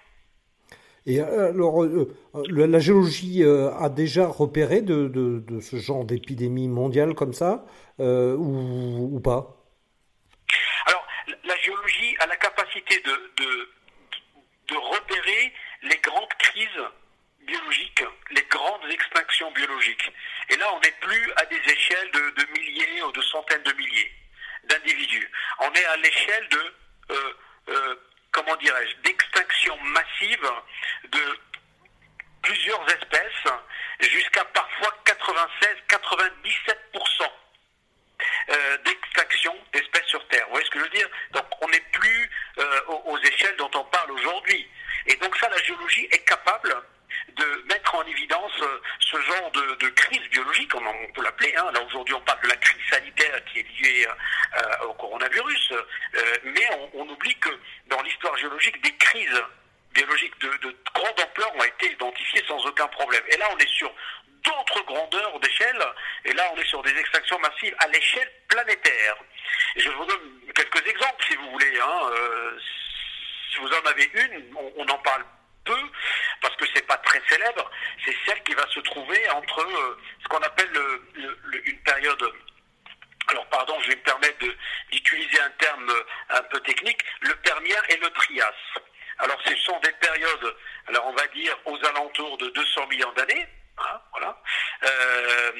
Et 1.05 1.21
alors, 1.21 1.83
euh, 1.83 2.15
la 2.49 2.79
géologie 2.79 3.43
a 3.45 3.89
déjà 3.89 4.27
repéré 4.27 4.83
de, 4.83 5.09
de, 5.09 5.61
ce 5.61 5.77
genre 5.77 6.05
d'épidémie 6.05 6.69
mondiale 6.69 7.15
comme 7.15 7.33
ça, 7.33 7.65
ou 7.99 9.21
pas 9.21 9.63
géologie 11.63 12.17
a 12.19 12.27
la 12.27 12.37
capacité 12.37 13.01
de, 13.01 13.33
de, 13.39 13.69
repérer 14.75 15.53
les 15.83 15.99
grandes 16.67 16.73
crises 16.77 16.87
biologiques, 17.47 18.05
les 18.31 18.43
grandes 18.43 18.91
extinctions 18.91 19.51
biologiques. 19.53 20.13
Et 20.51 20.57
là, 20.57 20.67
on 20.75 20.81
n'est 20.81 20.95
plus 21.01 21.33
à 21.37 21.47
des 21.47 21.73
échelles 21.73 22.11
de, 22.13 22.61
milliers 22.61 23.03
ou 23.03 23.13
de 23.13 23.23
centaines 23.23 23.63
de 23.63 23.73
milliers 23.73 24.13
d'individus. 24.65 25.31
On 25.59 25.73
est 25.73 25.87
à 25.87 25.97
l'échelle 25.97 26.49
de, 26.49 26.75
euh, 27.11 27.33
euh, 27.69 27.97
comment 28.31 28.57
dirais-je, 28.57 28.97
d'extinction 29.03 29.77
massive 29.83 30.51
de 31.09 31.39
plusieurs 32.43 32.85
espèces, 32.91 33.49
jusqu'à 34.01 34.45
parfois 34.47 34.93
96-97% 35.07 37.31
euh, 38.51 38.77
d'extinction 38.79 39.55
d'espèces 39.73 40.07
sur 40.07 40.27
Terre. 40.29 40.45
Vous 40.47 40.53
voyez 40.53 40.67
ce 40.67 40.71
que 40.71 40.79
je 40.79 40.85
veux 40.85 40.91
dire? 40.91 41.09
Donc 41.33 41.45
on 41.61 41.69
n'est 41.69 41.85
plus 41.93 42.31
aux, 42.89 43.19
échelles 43.19 43.57
dont 43.57 43.71
on 43.75 43.85
parle 43.85 44.13
aujourd'hui. 44.13 44.67
Et 45.07 45.17
donc 45.17 45.37
ça, 45.37 45.49
la 45.49 45.63
géologie 45.63 46.09
est 46.11 46.25
capable 46.25 46.75
de 47.37 47.65
mettre 47.69 47.95
en 47.95 48.03
évidence 48.05 48.53
euh, 48.63 48.81
ce 49.01 49.21
genre 49.21 49.51
de, 49.51 49.89
crise 49.91 50.29
biologique, 50.31 50.75
on, 50.75 51.13
peut 51.13 51.23
l'appeler. 51.23 51.55
Hein. 51.57 51.71
Là 51.73 51.83
aujourd'hui, 51.83 52.15
on 52.15 52.21
parle 52.23 52.41
de 52.43 52.49
la 52.49 52.57
crise 52.57 52.81
sanitaire 52.91 53.45
qui 53.47 53.61
est 53.61 53.67
liée 53.81 54.07
au 54.87 54.93
coronavirus, 54.95 55.73
mais 56.45 56.69
on, 56.95 57.09
oublie 57.09 57.35
que 57.37 57.51
dans 57.87 58.01
l'histoire 58.03 58.37
géologique, 58.37 58.83
des 58.83 58.95
crises 58.97 59.43
biologiques 59.93 60.39
de, 60.41 60.49
de, 60.69 60.77
grande 60.95 61.21
ampleur 61.21 61.55
ont 61.57 61.65
été 61.65 61.93
identifiées 61.93 62.43
sans 62.47 62.65
aucun 62.67 62.89
problème. 62.89 63.23
Et 63.29 63.37
là, 63.37 63.47
on 63.53 63.59
est 63.59 63.69
sur 63.69 63.93
d'autres 64.45 64.85
grandeurs 64.85 65.41
d'échelle. 65.41 65.83
Et 66.25 66.33
là, 66.33 66.45
on 66.53 66.57
est 66.61 66.67
sur 66.67 66.83
des 66.83 66.97
extractions 66.97 67.39
massives 67.39 67.75
à 67.79 67.89
l'échelle 67.89 68.31
planétaire. 68.49 69.17
Et 69.77 69.81
je 69.81 69.91
vous 69.91 70.05
donne 70.05 70.41
quelques 70.55 70.87
exemples, 70.87 71.25
si 71.29 71.37
vous 71.37 71.51
voulez. 71.51 71.79
Hein. 71.81 72.01
Euh, 72.13 72.59
si 73.53 73.59
vous 73.59 73.69
en 73.69 73.87
avez 73.87 74.11
une, 74.15 74.57
on, 74.77 74.89
en 74.89 74.99
parle 74.99 75.25
peu, 75.65 75.79
parce 76.41 76.57
que 76.57 76.65
c'est 76.75 76.87
pas 76.87 76.97
très 76.99 77.21
célèbre. 77.29 77.71
C'est 78.05 78.17
celle 78.27 78.43
qui 78.43 78.55
va 78.55 78.67
se 78.69 78.81
trouver 78.81 79.29
entre 79.31 79.61
euh, 79.61 79.99
ce 80.23 80.29
qu'on 80.29 80.39
appelle 80.39 80.73
une 81.65 81.83
période 81.83 82.33
alors 83.29 83.47
pardon, 83.47 83.79
je 83.81 83.89
vais 83.89 83.97
me 83.97 84.03
permettre 84.03 84.47
d'utiliser 84.91 85.41
un 85.41 85.51
terme 85.51 85.89
euh, 85.89 86.05
un 86.31 86.43
peu 86.43 86.61
technique, 86.61 87.03
le 87.21 87.35
Permien 87.37 87.77
et 87.89 87.97
le 87.97 88.11
Trias. 88.11 88.53
Alors 89.19 89.41
ce 89.45 89.57
sont 89.57 89.79
des 89.81 89.93
périodes, 89.93 90.57
alors 90.89 91.07
on 91.07 91.13
va 91.13 91.27
dire 91.29 91.57
aux 91.67 91.85
alentours 91.85 92.37
de 92.39 92.49
200 92.49 92.87
millions 92.89 93.13
d'années, 93.13 93.47
Hein. 93.91 94.35
Euh, 94.85 95.53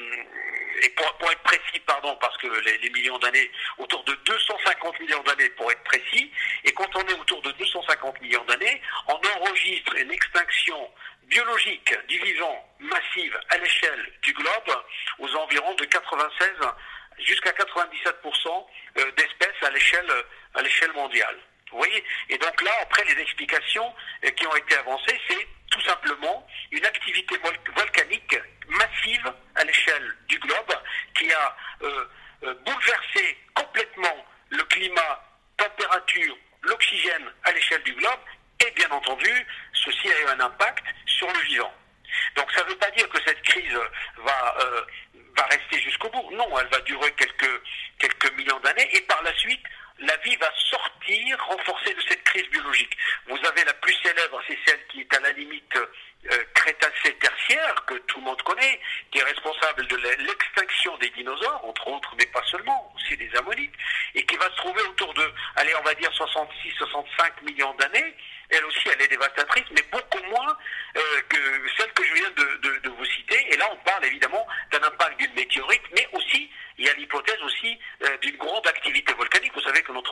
et 0.81 0.89
pour, 0.89 1.31
être 1.31 1.43
précis, 1.43 1.79
pardon, 1.85 2.15
parce 2.19 2.37
que 2.37 2.47
les, 2.47 2.89
millions 2.89 3.17
d'années, 3.19 3.49
autour 3.77 4.03
de 4.03 4.13
250 4.25 4.99
millions 4.99 5.23
d'années 5.23 5.49
pour 5.51 5.71
être 5.71 5.83
précis, 5.83 6.31
et 6.63 6.71
quand 6.73 6.89
on 6.95 7.01
est 7.07 7.13
autour 7.13 7.41
de 7.41 7.51
250 7.51 8.21
millions 8.21 8.43
d'années, 8.45 8.81
on 9.07 9.19
enregistre 9.37 9.95
une 9.95 10.11
extinction 10.11 10.91
biologique 11.23 11.93
du 12.07 12.19
vivant 12.19 12.67
massive 12.79 13.39
à 13.49 13.57
l'échelle 13.57 14.13
du 14.23 14.33
globe 14.33 14.83
aux 15.19 15.35
environs 15.35 15.73
de 15.75 15.85
96 15.85 16.49
jusqu'à 17.19 17.51
97% 17.51 18.65
euh, 18.97 19.11
d'espèces 19.11 19.63
à 19.63 19.69
l'échelle 19.69 20.11
à 20.55 20.61
l'échelle 20.61 20.91
mondiale. 20.93 21.37
Vous 21.71 21.77
voyez? 21.77 22.03
Et 22.29 22.37
donc 22.37 22.61
là, 22.61 22.71
après, 22.81 23.03
les 23.05 23.19
explications 23.21 23.95
euh, 24.25 24.29
qui 24.31 24.45
ont 24.45 24.55
été 24.55 24.75
avancées, 24.75 25.19
c'est 25.27 25.47
tout 25.73 25.81
simplement 25.81 26.47
une 26.71 26.85
activité 26.85 27.35
volcanique 27.75 28.35
massive 28.69 29.33
à 29.55 29.63
l'échelle 29.63 30.15
du 30.27 30.37
globe 30.37 30.73
qui 31.17 31.31
a 31.33 31.57
euh, 31.81 32.05
euh, 32.43 32.53
bouleversé 32.63 33.37
complètement 33.55 34.25
le 34.49 34.63
climat, 34.65 35.23
température, 35.57 36.37
l'oxygène 36.61 37.27
à 37.43 37.51
l'échelle 37.51 37.81
du 37.83 37.93
globe 37.93 38.19
et 38.59 38.71
bien 38.71 38.89
entendu, 38.91 39.31
ceci 39.73 40.11
a 40.11 40.21
eu 40.21 40.25
un 40.27 40.39
impact 40.41 40.85
sur 41.07 41.27
le 41.27 41.39
vivant. 41.39 41.73
Donc 42.35 42.51
ça 42.51 42.63
ne 42.63 42.69
veut 42.69 42.77
pas 42.77 42.91
dire 42.91 43.09
que 43.09 43.17
cette 43.25 43.41
crise 43.41 43.73
va, 44.17 44.57
va 45.35 45.43
rester 45.45 45.79
jusqu'au 45.79 46.09
bout. 46.09 46.29
Non, 46.33 46.47
elle 46.59 46.67
va 46.67 46.79
durer 46.81 47.11
quelques, 47.13 47.61
quelques 47.97 48.31
millions 48.33 48.59
d'années 48.59 48.87
et 48.95 49.01
par 49.01 49.21
la 49.23 49.33
suite, 49.33 49.63
la 49.99 50.17
vie 50.17 50.35
va 50.37 50.49
sortir 50.69 51.37
renforcée 51.45 51.93
de 51.93 52.01
cette 52.07 52.23
crise 52.23 52.47
biologique. 52.49 52.97
Vous 53.27 53.37
avez 53.45 53.63
la 53.63 53.73
plus 53.75 53.93
célèbre, 54.03 54.41
c'est 54.47 54.57
celle 54.65 54.85
qui 54.87 55.01
est 55.01 55.13
à 55.15 55.19
la 55.19 55.31
limite 55.31 55.75
euh, 55.75 56.43
crétacée 56.53 57.13
tertiaire, 57.15 57.75
que 57.85 57.95
tout 57.95 58.19
le 58.19 58.25
monde 58.25 58.41
connaît, 58.43 58.79
qui 59.11 59.19
est 59.19 59.23
responsable 59.23 59.85
de 59.87 59.97
l'extinction 59.97 60.97
des 60.97 61.09
dinosaures, 61.11 61.65
entre 61.65 61.87
autres, 61.87 62.15
mais 62.17 62.25
pas 62.27 62.43
seulement, 62.49 62.93
aussi 62.95 63.17
des 63.17 63.29
ammonites, 63.35 63.73
et 64.15 64.25
qui 64.25 64.35
va 64.37 64.45
se 64.45 64.55
trouver 64.57 64.81
autour 64.83 65.13
de, 65.13 65.33
allez, 65.57 65.75
on 65.75 65.83
va 65.83 65.93
dire 65.95 66.09
66-65 66.11 67.43
millions 67.43 67.73
d'années. 67.75 68.15
Elle 68.49 68.65
aussi, 68.65 68.87
elle 68.89 69.01
est 69.01 69.07
dévastatrice, 69.07 69.65
mais 69.71 69.83
beaucoup 69.91 70.23
moins 70.29 70.57
euh, 70.95 71.21
que 71.29 71.37
celle 71.77 71.91
que 71.93 72.03
je 72.03 72.13
viens 72.13 72.31
de, 72.31 72.79
de 72.79 72.89
vous 72.89 73.05
citer. 73.05 73.53
Et 73.53 73.57
là, 73.57 73.67
on 73.71 73.77
parle 73.77 74.05
évidemment 74.05 74.45
d'un 74.71 74.83
impact 74.83 75.19
d'une 75.19 75.33
météorite, 75.33 75.83
mais 75.93 76.07
aussi 76.13 76.49
il 76.77 76.85
y 76.85 76.89
a 76.89 76.93
l'hypothèse 76.93 77.41
aussi 77.43 77.77
euh, 78.03 78.17
d'une 78.17 78.37
grande 78.37 78.65
activité 78.67 79.13
volcanique. 79.13 79.42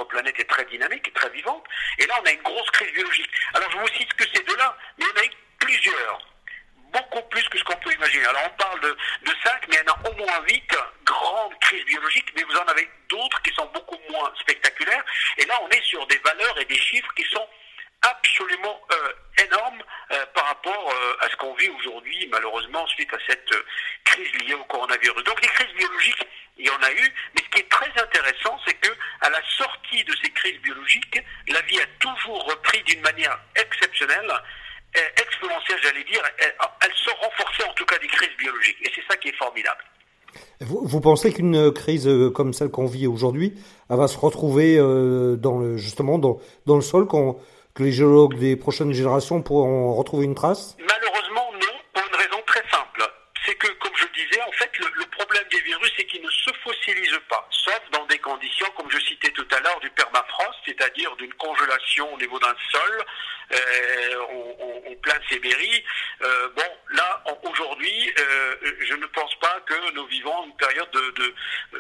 Planète 0.05 0.39
est 0.39 0.50
très 0.50 0.65
dynamique 0.65 1.08
et 1.08 1.12
très 1.12 1.29
vivante. 1.29 1.65
Et 1.98 2.05
là, 2.05 2.15
on 2.22 2.25
a 2.25 2.31
une 2.31 2.41
grosse 2.41 2.70
crise 2.72 2.91
biologique. 2.93 3.29
Alors, 3.53 3.70
je 3.72 3.77
vous 3.77 3.88
cite 3.88 4.13
que 4.13 4.24
ces 4.34 4.43
deux-là, 4.43 4.77
mais 4.98 5.05
il 5.05 5.10
y 5.10 5.20
en 5.20 5.22
a 5.22 5.25
eu 5.25 5.31
plusieurs. 5.60 6.20
Beaucoup 6.91 7.22
plus 7.29 7.48
que 7.48 7.58
ce 7.58 7.63
qu'on 7.63 7.77
peut 7.77 7.93
imaginer. 7.93 8.25
Alors, 8.25 8.43
on 8.46 8.58
parle 8.62 8.79
de, 8.81 8.98
cinq, 9.43 9.67
mais 9.70 9.75
il 9.75 9.88
y 9.88 9.89
en 9.89 9.93
a 9.93 10.10
au 10.10 10.13
moins 10.15 10.41
huit 10.48 10.77
grandes 11.05 11.58
crises 11.60 11.86
biologiques, 11.86 12.31
mais 12.36 12.43
vous 12.43 12.58
en 12.58 12.65
avez 12.65 12.89
d'autres 13.10 13.41
qui 13.41 13.53
sont 13.53 13.65
beaucoup 13.74 13.98
moins 14.10 14.31
spectaculaires. 14.39 15.03
Et 15.38 15.46
là, 15.46 15.58
on 15.62 15.70
est 15.70 15.84
sur 15.84 16.05
des 16.08 16.17
valeurs 16.17 16.60
et 16.60 16.65
des 16.65 16.79
chiffres 16.79 17.13
qui 17.15 17.24
sont 17.24 17.48
absolument 18.01 18.81
euh, 18.91 19.13
énorme 19.46 19.84
euh, 20.12 20.25
par 20.34 20.46
rapport 20.48 20.91
euh, 20.91 21.25
à 21.25 21.29
ce 21.29 21.36
qu'on 21.38 21.53
vit 21.53 21.70
aujourd'hui, 21.70 22.27
malheureusement, 22.31 22.86
suite 22.88 23.13
à 23.13 23.17
cette 23.27 23.53
crise 24.03 24.34
liée 24.41 24.55
au 24.55 24.63
coronavirus. 24.65 25.24
Donc 25.24 25.39
des 25.41 25.48
crises 25.48 25.74
biologiques, 25.75 26.27
il 26.58 26.65
y 26.65 26.70
en 26.70 26.81
a 26.81 26.91
eu, 26.91 27.13
mais 27.36 27.43
ce 27.43 27.50
qui 27.50 27.60
est 27.60 27.70
très 27.70 27.91
intéressant, 28.01 28.60
c'est 28.65 28.71
à 29.22 29.30
la 29.30 29.42
sortie 29.58 30.04
de 30.04 30.13
ces 30.22 30.30
crises 30.32 30.60
biologiques, 30.62 31.22
la 31.48 31.62
vie 31.62 31.80
a 31.80 31.86
toujours 32.00 32.44
repris 32.46 32.82
d'une 32.84 33.01
manière 33.01 33.38
exceptionnelle 33.56 34.32
exponentielle, 35.18 35.78
j'allais 35.82 36.04
dire, 36.04 36.22
elle, 36.40 36.54
elle 36.84 36.94
sort 37.06 37.18
renforcée 37.22 37.63
en 37.63 37.74
tout 37.74 37.86
cas 37.86 37.98
des 38.00 38.08
crises 38.08 38.36
biologiques. 38.38 38.78
Et 38.82 38.92
c'est 38.94 39.04
ça 39.10 39.16
qui 39.16 39.30
est 39.30 39.38
formidable. 39.38 39.82
Vous, 40.60 40.82
vous 40.84 41.01
pensez 41.01 41.34
qu'une 41.34 41.72
crise 41.72 42.10
comme 42.36 42.54
celle 42.54 42.70
qu'on 42.70 42.88
vit 42.88 43.08
aujourd'hui, 43.08 43.54
elle 43.90 43.98
va 43.98 44.08
se 44.08 44.18
retrouver 44.18 44.78
dans 44.78 45.60
le, 45.60 45.78
justement 45.78 46.20
dans, 46.20 46.40
dans 46.66 46.75
le 46.75 46.82
sol 46.82 47.08
que 47.08 47.84
les 47.84 47.92
géologues 47.92 48.38
des 48.38 48.56
prochaines 48.56 48.92
générations 48.92 49.42
pourront 49.42 49.94
retrouver 49.96 50.25
une 50.25 50.36
trace 50.36 50.75
non, 50.80 50.86
pour 51.94 52.04
une 52.08 52.16
raison 52.16 52.42
très 52.46 52.63
simple. 52.70 53.04
C'est 53.46 53.56
que, 53.56 53.68
comme 53.80 53.94
je 53.96 54.06
disais, 54.13 54.42
en 54.42 54.51
fait, 54.51 54.72
le, 54.80 55.06
problème 55.12 55.44
des 55.51 55.61
virus, 55.72 55.92
c'est 55.98 56.06
qu'ils 56.06 56.22
ne 56.22 56.30
se 56.30 56.51
fossilisent 56.63 57.22
pas, 57.30 57.48
sauf 57.50 57.82
dans 57.92 58.06
des 58.08 58.20
conditions, 58.20 58.68
comme 58.75 58.92
je 58.92 59.00
citais 59.00 59.32
tout 59.32 59.48
à 59.51 59.60
l'heure, 59.62 59.80
du 59.80 59.90
permafrost, 59.92 60.60
c'est-à-dire 60.66 61.16
d'une 61.16 61.34
congélation 61.36 62.13
au 62.13 62.18
niveau 62.18 62.40
d'un 62.40 62.56
sol, 62.72 63.06
euh, 63.54 64.22
en, 64.30 64.96
plein 65.01 65.20
Sibérie. 65.30 65.84
Euh, 66.22 66.50
bon, 66.56 66.78
là, 66.92 67.24
aujourd'hui, 67.44 68.13
euh, 68.20 68.56
je 68.82 68.94
ne 68.94 69.06
pense 69.08 69.34
pas 69.40 69.60
que 69.66 69.92
nous 69.94 70.06
vivons 70.06 70.46
une 70.46 70.56
période 70.58 70.92
de, 70.92 71.34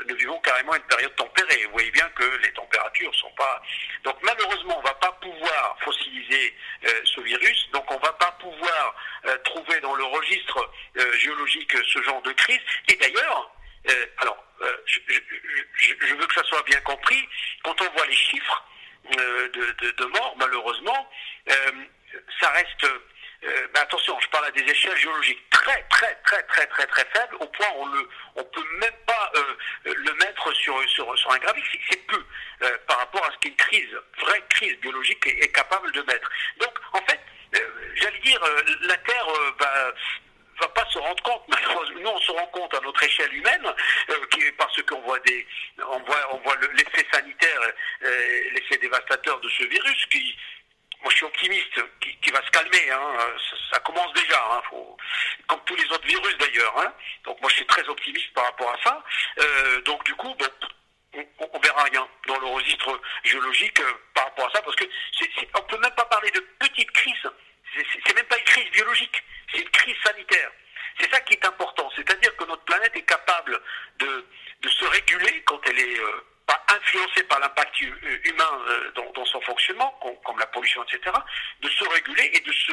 nous 0.07 0.15
vivons 0.15 0.39
carrément 0.39 0.73
une 0.73 0.83
période 0.83 1.15
tempérée. 1.15 1.65
Vous 1.65 1.73
voyez 1.73 1.91
bien 1.91 2.09
que 2.15 2.23
les 2.41 2.51
températures 2.53 3.13
sont 3.15 3.31
pas. 3.37 3.61
Donc 4.03 4.15
malheureusement, 4.23 4.79
on 4.79 4.81
va 4.81 4.95
pas 4.95 5.11
pouvoir 5.21 5.77
fossiliser 5.83 6.55
ce 7.03 7.21
virus. 7.21 7.69
Donc 7.73 7.89
on 7.91 7.99
va 7.99 8.13
pas 8.13 8.31
pouvoir 8.39 8.95
retrouver 9.23 9.79
dans 9.81 9.93
le 9.95 10.05
registre 10.05 10.71
géologique 11.19 11.77
ce 11.85 12.01
genre 12.01 12.21
de 12.23 12.31
crise. 12.31 12.61
Et 12.87 12.95
d'ailleurs, 12.95 13.51
alors, 14.19 14.43
je, 14.85 16.15
veux 16.15 16.27
que 16.27 16.33
ça 16.33 16.43
soit 16.43 16.63
bien 16.63 16.79
compris, 16.81 17.27
quand 17.63 17.79
on 17.81 17.89
voit 17.91 18.05
les 18.05 18.15
chiffres 18.15 18.65
de, 19.13 19.91
de, 19.91 20.05
morts, 20.05 20.35
malheureusement, 20.37 21.09
ça 22.39 22.49
reste 22.51 22.85
euh, 23.43 23.67
attention, 23.73 24.19
je 24.19 24.27
parle 24.27 24.45
à 24.45 24.51
des 24.51 24.61
échelles 24.61 24.97
géologiques 24.97 25.49
très 25.49 25.81
très 25.89 26.13
très 26.25 26.43
très 26.43 26.67
très 26.67 26.85
très 26.85 27.05
faibles, 27.05 27.35
au 27.39 27.47
point 27.47 27.65
où 27.75 27.81
on 27.81 27.85
le, 27.87 28.09
on 28.35 28.43
peut 28.43 28.63
même 28.79 28.93
pas 29.07 29.31
euh, 29.35 29.55
le 29.85 30.13
mettre 30.13 30.53
sur, 30.53 30.77
un 30.77 31.37
graphique, 31.39 31.81
c'est 31.89 32.05
peu 32.05 32.23
euh, 32.61 32.77
par 32.87 32.99
rapport 32.99 33.25
à 33.25 33.31
ce 33.31 33.37
qu'une 33.39 33.55
crise, 33.55 33.97
vraie 34.19 34.43
crise 34.49 34.77
biologique 34.81 35.25
est, 35.25 35.51
capable 35.51 35.91
de 35.91 36.01
mettre. 36.03 36.29
Donc 36.59 36.73
en 36.93 37.01
fait, 37.07 37.19
j'allais 37.95 38.19
dire, 38.19 38.39
la 38.81 38.97
Terre 38.97 39.27
va 39.59 39.93
va 40.61 40.69
pas 40.69 40.85
se 40.89 40.99
rendre 40.99 41.23
compte, 41.23 41.43
malheureusement, 41.47 41.99
nous 42.01 42.09
on 42.09 42.19
se 42.21 42.31
rend 42.31 42.47
compte 42.47 42.73
à 42.73 42.79
notre 42.81 43.03
échelle 43.03 43.33
humaine, 43.33 43.73
qui, 44.31 44.51
parce 44.53 44.81
qu'on 44.83 45.01
voit 45.01 45.19
des, 45.19 45.45
on 45.79 45.99
voit, 45.99 46.33
on 46.33 46.37
voit 46.37 46.55
l'effet 46.73 47.05
sanitaire, 47.11 47.61
l'effet 48.01 48.77
dévastateur 48.77 49.39
de 49.39 49.49
ce 49.49 49.63
virus 49.63 50.05
qui, 50.07 50.35
moi 51.01 51.11
je 51.11 51.15
suis 51.17 51.25
optimiste, 51.25 51.79
qui, 52.21 52.31
va 52.31 52.41
se 52.45 52.51
calmer. 52.51 52.91
Hein. 52.91 53.17
Ça, 53.71 53.79
commence 53.79 54.13
déjà, 54.13 54.41
hein. 54.51 54.61
comme 55.47 55.59
tous 55.65 55.75
les 55.75 55.85
autres 55.85 56.07
virus 56.07 56.37
d'ailleurs. 56.37 56.77
Hein. 56.79 56.93
Donc 57.25 57.39
moi 57.41 57.49
je 57.49 57.55
suis 57.55 57.65
très 57.65 57.87
optimiste 57.87 58.33
par 58.33 58.45
rapport 58.45 58.71
à 58.71 58.77
ça. 58.83 59.03
Euh, 59.39 59.81
donc 59.81 60.03
du 60.05 60.13
coup, 60.15 60.33
on, 61.13 61.25
on, 61.53 61.59
verra 61.59 61.83
rien 61.83 62.07
dans 62.27 62.39
le 62.39 62.47
registre 62.47 62.99
géologique 63.23 63.79
euh, 63.79 63.93
par 64.13 64.25
rapport 64.25 64.47
à 64.47 64.51
ça, 64.51 64.61
parce 64.61 64.75
que 64.75 64.85
c'est, 65.17 65.29
on 65.55 65.61
peut 65.63 65.79
même 65.79 65.95
pas 65.95 66.05
parler 66.05 66.31
de 66.31 66.39
petite 66.59 66.91
crise. 66.91 67.29
C'est, 67.73 68.15
même 68.15 68.25
pas 68.25 68.37
une 68.37 68.43
crise 68.43 68.69
biologique, 68.71 69.23
c'est 69.51 69.61
une 69.61 69.69
crise 69.69 69.95
sanitaire. 70.03 70.51
C'est 70.99 71.09
ça 71.09 71.19
qui 71.21 71.33
est 71.33 71.45
important, 71.45 71.89
c'est-à-dire 71.95 72.35
que 72.35 72.43
notre 72.45 72.63
planète 72.63 72.95
est 72.95 73.03
capable 73.03 73.61
de, 73.99 74.25
de 74.61 74.69
se 74.69 74.85
réguler 74.85 75.41
quand 75.43 75.59
elle 75.67 75.79
est 75.79 75.99
euh, 75.99 76.25
influencé 76.69 77.23
par 77.23 77.39
l'impact 77.39 77.79
humain 77.81 78.61
euh, 78.67 78.91
dans, 79.13 79.25
son 79.25 79.41
fonctionnement, 79.41 79.97
comme 80.25 80.37
la 80.39 80.47
pollution, 80.47 80.83
etc., 80.83 81.15
de 81.61 81.69
se 81.69 81.83
réguler 81.85 82.31
et 82.33 82.39
de 82.39 82.51
se 82.51 82.71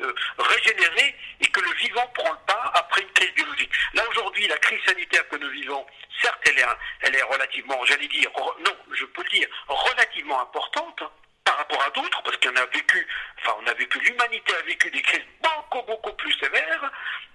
euh, 0.00 0.14
régénérer 0.38 1.14
et 1.40 1.46
que 1.46 1.60
le 1.60 1.72
vivant 1.74 2.06
prend 2.14 2.32
le 2.32 2.38
pas 2.46 2.72
après 2.74 3.02
une 3.02 3.12
crise 3.12 3.32
biologique. 3.34 3.70
Là 3.94 4.02
aujourd'hui, 4.10 4.48
la 4.48 4.58
crise 4.58 4.80
sanitaire 4.84 5.28
que 5.28 5.36
nous 5.36 5.50
vivons, 5.50 5.86
certes, 6.20 6.40
elle 6.46 6.58
est, 6.58 6.66
elle 7.02 7.14
est 7.14 7.22
relativement, 7.22 7.84
j'allais 7.84 8.08
dire, 8.08 8.30
non, 8.64 8.76
je 8.92 9.04
peux 9.04 9.22
le 9.22 9.30
dire, 9.30 9.48
relativement 9.68 10.40
importante 10.40 11.02
hein, 11.02 11.10
par 11.50 11.58
rapport 11.58 11.82
à 11.82 11.90
d'autres, 11.90 12.22
parce 12.22 12.36
qu'on 12.36 12.54
a 12.54 12.66
vécu, 12.66 13.06
enfin, 13.38 13.56
on 13.60 13.66
a 13.66 13.74
vécu, 13.74 13.98
l'humanité 13.98 14.54
a 14.54 14.62
vécu 14.62 14.88
des 14.92 15.02
crises 15.02 15.26
beaucoup, 15.42 15.82
beaucoup 15.82 16.12
plus 16.12 16.32
sévères, 16.34 16.90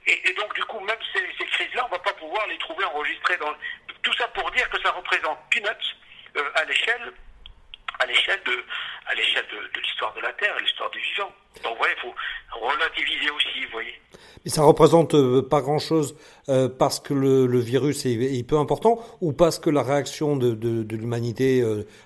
et, 0.07 0.33
donc, 0.33 0.53
du 0.53 0.63
coup, 0.65 0.79
même 0.79 0.97
ces, 1.13 1.45
crises-là, 1.47 1.83
on 1.83 1.87
ne 1.87 1.97
va 1.97 1.99
pas 1.99 2.13
pouvoir 2.13 2.47
les 2.47 2.57
trouver 2.59 2.85
enregistrées 2.85 3.35
dans, 3.37 3.53
tout 4.03 4.13
ça 4.13 4.27
pour 4.29 4.49
dire 4.51 4.69
que 4.69 4.81
ça 4.81 4.91
représente 4.91 5.37
peanuts 5.49 5.95
euh, 6.37 6.51
à 6.55 6.63
l'échelle 6.65 7.13
à 7.99 8.05
l'échelle 8.05 8.41
de 8.43 8.65
à 9.07 9.15
l'échelle 9.15 9.47
de, 9.47 9.79
l'histoire 9.79 10.13
de 10.13 10.19
la 10.19 10.33
Terre, 10.33 10.53
l'histoire 10.59 10.89
du 10.91 10.99
vivant. 10.99 11.33
Donc 11.63 11.77
il 11.89 12.01
faut 12.01 12.13
relativiser 12.59 13.29
aussi, 13.31 13.65
vous 13.65 13.71
voyez. 13.71 13.93
Mais 14.43 14.51
ça 14.51 14.63
représente 14.63 15.15
euh, 15.15 15.41
pas 15.41 15.61
grand 15.61 15.79
chose 15.79 16.15
euh, 16.49 16.69
parce 16.69 16.99
que 16.99 17.13
le, 17.13 17.59
virus 17.59 18.05
est, 18.05 18.47
peu 18.47 18.57
important 18.57 18.99
ou 19.21 19.33
parce 19.33 19.59
que 19.59 19.69
la 19.69 19.81
réaction 19.81 20.35
de, 20.37 20.53
de, 20.53 20.95
l'humanité 20.95 21.63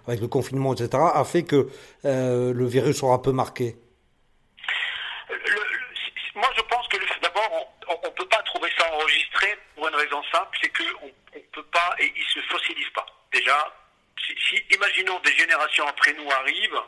avec 0.08 0.22
le 0.22 0.28
confinement, 0.28 0.74
etc., 0.74 1.04
a 1.14 1.24
fait 1.24 1.44
que 1.44 1.68
le 2.04 2.66
virus 2.66 3.04
aura 3.04 3.22
peu 3.22 3.32
marqué? 3.32 3.76
moi, 6.40 6.50
je 6.56 6.62
pense 6.64 6.88
que 6.88 6.98
d'abord, 7.22 7.52
on 7.88 8.08
ne 8.08 8.14
peut 8.14 8.28
pas 8.28 8.42
trouver 8.44 8.70
ça 8.78 8.92
enregistré 8.94 9.48
pour 9.76 9.88
une 9.88 9.96
raison 9.96 10.22
simple, 10.32 10.58
c'est 10.62 10.70
qu'on 10.70 11.06
ne 11.08 11.42
peut 11.52 11.68
pas 11.72 11.96
et 12.00 12.12
il 12.16 12.24
se 12.24 12.40
fossilise 12.48 12.90
pas. 12.96 13.06
Déjà, 13.34 13.74
si, 14.18 14.56
imaginons 14.72 15.20
des 15.20 15.34
générations 15.34 15.86
après 15.88 16.14
nous 16.14 16.30
arrivent, 16.32 16.82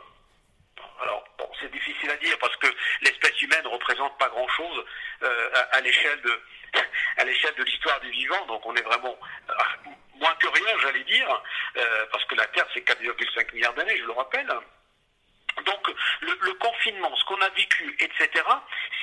alors 1.02 1.24
bon, 1.38 1.50
c'est 1.60 1.70
difficile 1.70 2.10
à 2.10 2.16
dire 2.16 2.38
parce 2.38 2.56
que 2.56 2.68
l'espèce 3.02 3.40
humaine 3.42 3.64
ne 3.64 3.68
représente 3.68 4.16
pas 4.18 4.28
grand-chose 4.28 4.84
euh, 5.22 5.50
à, 5.72 5.80
l'échelle 5.80 6.20
de 6.22 7.64
l'histoire 7.64 8.00
du 8.00 8.10
vivant, 8.10 8.46
donc 8.46 8.64
on 8.64 8.74
est 8.74 8.82
vraiment 8.82 9.18
euh, 9.50 9.54
moins 10.16 10.34
que 10.36 10.46
rien, 10.46 10.78
j'allais 10.80 11.04
dire, 11.04 11.42
euh, 11.76 12.06
parce 12.12 12.24
que 12.26 12.34
la 12.34 12.46
Terre 12.46 12.66
c'est 12.72 12.86
4,5 12.86 13.54
milliards 13.54 13.74
d'années, 13.74 13.96
je 13.96 14.04
le 14.04 14.12
rappelle. 14.12 14.48
Donc 15.66 15.94
le, 16.20 16.54
confinement, 16.54 17.14
ce 17.16 17.24
qu'on 17.24 17.40
a 17.40 17.48
vécu, 17.50 17.96
etc., 18.00 18.30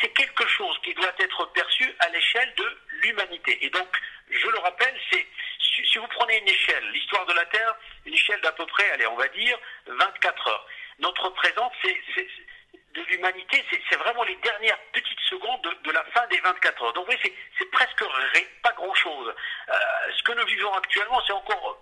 c'est 0.02 0.10
quelque 0.14 0.48
chose 0.48 0.80
qui 0.84 0.94
doit 0.96 1.14
être 1.20 1.46
perçu 1.52 1.94
à 2.00 2.10
l'échelle 2.10 2.54
de 2.56 2.78
l'humanité. 3.02 3.64
Et 3.64 3.70
donc, 3.70 3.88
je 4.30 4.48
le 4.48 4.58
rappelle, 4.60 4.96
c'est 5.12 5.28
si 5.60 5.98
vous 5.98 6.08
prenez 6.08 6.38
une 6.40 6.48
échelle, 6.48 6.90
l'histoire 6.92 7.26
de 7.26 7.34
la 7.34 7.46
Terre, 7.46 7.76
une 8.06 8.14
échelle 8.14 8.42
d'à 8.42 8.52
peu 8.52 8.66
près, 8.66 8.90
allez, 8.92 9.08
on 9.08 9.16
va 9.16 9.28
dire 9.30 9.58
24 9.88 10.48
heures. 10.48 10.68
Notre 11.00 11.30
présence, 11.30 11.72
c'est 11.82 12.28
de 12.94 13.02
l'humanité, 13.04 13.64
c'est 13.72 13.96
vraiment 13.98 14.24
les 14.24 14.36
dernières 14.38 14.80
petites 14.92 15.20
secondes 15.30 15.62
de, 15.62 15.92
la 15.92 16.04
fin 16.06 16.26
des 16.28 16.40
24 16.40 16.84
heures. 16.84 16.94
Donc 16.94 17.06
voyez, 17.06 17.20
c'est 17.58 17.72
presque 17.72 18.04
pas 18.64 18.72
grand-chose. 18.74 19.34
Euh, 19.70 19.74
ce 20.18 20.24
que 20.24 20.32
nous 20.34 20.46
vivons 20.46 20.74
actuellement, 20.74 21.22
c'est 21.26 21.34
encore 21.34 21.78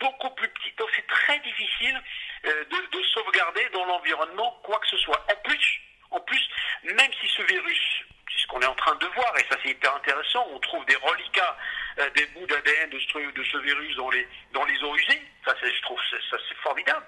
beaucoup 0.00 0.30
plus 0.30 0.48
petit. 0.48 0.72
Donc 0.78 0.88
c'est 0.96 1.06
très 1.06 1.38
difficile 1.40 2.00
euh, 2.46 2.64
de, 2.64 3.02
sauvegarder 3.14 3.66
dans 3.72 3.84
l'environnement 3.86 4.58
quoi 4.62 4.78
que 4.78 4.88
ce 4.88 4.96
soit. 4.98 5.24
En 5.30 5.36
plus, 5.42 5.80
en 6.10 6.20
plus, 6.20 6.48
même 6.84 7.12
si 7.20 7.28
ce 7.28 7.42
virus, 7.42 8.02
c'est 8.30 8.42
ce 8.42 8.46
qu'on 8.48 8.60
est 8.60 8.66
en 8.66 8.74
train 8.74 8.94
de 8.96 9.06
voir, 9.06 9.32
et 9.38 9.44
ça 9.50 9.56
c'est 9.62 9.70
hyper 9.70 9.94
intéressant, 9.94 10.46
on 10.50 10.58
trouve 10.60 10.84
des 10.84 10.96
reliquats, 10.96 11.56
euh, 11.98 12.10
des 12.10 12.26
bouts 12.26 12.46
d'ADN 12.46 12.90
de 12.90 12.98
ce, 12.98 13.32
de 13.32 13.44
ce 13.44 13.56
virus 13.58 13.96
dans 13.96 14.10
les, 14.10 14.28
dans 14.52 14.64
les 14.64 14.82
eaux 14.82 14.94
usées, 14.96 15.22
ça 15.46 15.54
je 15.62 15.82
trouve 15.82 15.98
ça 16.30 16.36
c'est 16.48 16.56
formidable. 16.58 17.06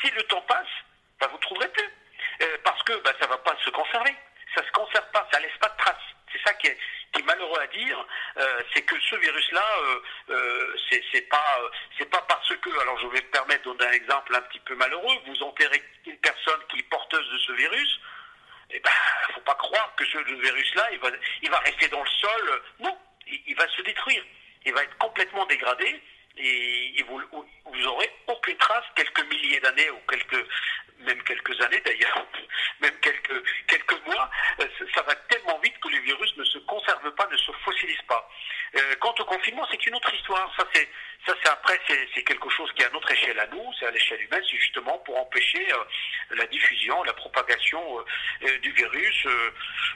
Si 0.00 0.10
le 0.10 0.22
temps 0.24 0.42
passe, 0.42 0.66
bah, 1.20 1.26
vous 1.28 1.36
ne 1.36 1.42
trouverez 1.42 1.68
plus. 1.68 1.90
Euh, 2.42 2.56
parce 2.64 2.82
que 2.84 2.92
bah, 3.02 3.12
ça 3.18 3.26
ne 3.26 3.30
va 3.30 3.38
pas 3.38 3.56
se 3.64 3.70
conserver. 3.70 4.14
Ça 4.54 4.62
ne 4.62 4.66
se 4.66 4.72
conserve 4.72 5.10
pas, 5.12 5.28
ça 5.32 5.38
ne 5.38 5.44
laisse 5.44 5.58
pas 5.58 5.68
de 5.68 5.76
traces. 5.76 5.96
C'est 6.32 6.42
ça 6.44 6.54
qui 6.54 6.68
est, 6.68 6.78
malheureux 7.24 7.60
à 7.60 7.66
dire, 7.66 8.06
euh, 8.38 8.62
c'est 8.72 8.82
que 8.82 8.98
ce 8.98 9.14
virus-là, 9.14 9.66
euh, 9.82 10.00
euh, 10.30 10.76
c'est 11.12 11.28
pas 11.30 12.24
parce 12.26 12.56
que, 12.56 12.80
alors 12.80 12.98
je 12.98 13.06
vais 13.08 13.20
me 13.20 13.30
permettre 13.30 13.70
de 13.70 13.76
donner 13.76 13.90
un 13.90 13.92
exemple 13.92 14.34
un 14.34 14.40
petit 14.42 14.58
peu 14.60 14.74
malheureux, 14.74 15.16
vous 15.26 15.42
enterrez 15.42 15.82
une 16.06 16.16
personne 16.18 16.60
qui 16.68 16.78
est 16.78 16.88
porteuse 16.88 17.30
de 17.30 17.38
ce 17.38 17.52
virus, 17.52 18.00
eh 18.70 18.80
ben, 18.80 18.90
faut 19.34 19.40
pas 19.42 19.54
croire 19.54 19.94
que 19.96 20.04
ce 20.06 20.18
virus-là, 20.18 20.88
il 20.92 20.98
va, 20.98 21.10
il 21.42 21.50
va 21.50 21.58
rester 21.58 21.88
dans 21.88 22.02
le 22.02 22.10
sol. 22.10 22.62
Non, 22.78 22.96
il, 23.26 23.54
va 23.56 23.68
se 23.68 23.82
détruire. 23.82 24.24
Il 24.64 24.72
va 24.72 24.82
être 24.82 24.96
complètement 24.98 25.44
dégradé 25.46 26.00
et, 26.36 27.02
vous, 27.08 27.20
vous 27.32 27.86
aurez 27.86 28.10
aucune 28.26 28.56
trace 28.56 28.84
quelques 28.94 29.24
milliers 29.30 29.60
d'années 29.60 29.90
ou 29.90 29.98
quelques 30.08 30.46
même 31.00 31.22
quelques 31.22 31.60
années 31.60 31.80
d'ailleurs, 31.84 32.26
même 32.80 32.94
quelques, 33.00 33.42
quelques 33.66 34.06
mois, 34.06 34.30
euh, 34.60 34.66
ça 34.94 35.02
va 35.02 35.14
tellement 35.14 35.58
vite 35.60 35.78
que 35.80 35.88
les 35.88 36.00
virus 36.00 36.36
ne 36.36 36.44
se 36.44 36.58
conservent 36.58 37.14
pas, 37.14 37.28
ne 37.30 37.36
se 37.36 37.52
fossilisent 37.64 38.06
pas. 38.08 38.28
Euh, 38.76 38.94
quant 39.00 39.14
au 39.18 39.24
confinement, 39.24 39.66
c'est 39.70 39.84
une 39.86 39.94
autre 39.94 40.14
histoire. 40.14 40.52
Ça, 40.56 40.64
c'est, 40.72 40.88
ça, 41.26 41.34
c'est 41.42 41.50
après, 41.50 41.78
c'est, 41.88 42.22
quelque 42.22 42.48
chose 42.50 42.70
qui 42.72 42.82
est 42.82 42.86
à 42.86 42.90
notre 42.90 43.10
échelle 43.10 43.38
à 43.38 43.46
nous, 43.48 43.72
c'est 43.78 43.86
à 43.86 43.90
l'échelle 43.90 44.22
humaine, 44.22 44.42
c'est 44.48 44.58
justement 44.58 44.98
pour 44.98 45.18
empêcher 45.18 45.72
euh, 45.72 46.36
la 46.36 46.46
diffusion, 46.46 47.02
la 47.02 47.12
propagation 47.14 48.04
du 48.62 48.70
virus. 48.72 49.26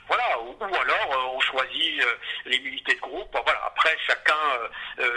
voilà. 0.09 0.41
Ou, 0.41 0.57
alors, 0.61 1.35
on 1.35 1.41
choisit 1.41 2.05
l'immunité 2.47 2.95
de 2.95 3.01
groupe. 3.01 3.31
Voilà. 3.33 3.65
Après, 3.67 3.97
chacun 4.07 4.35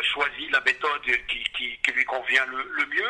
choisit 0.04 0.52
la 0.52 0.62
méthode 0.62 1.07
qui, 1.28 1.92
lui 1.92 2.06
convient 2.06 2.46
le, 2.46 2.64
le 2.64 2.86
mieux. 2.88 3.10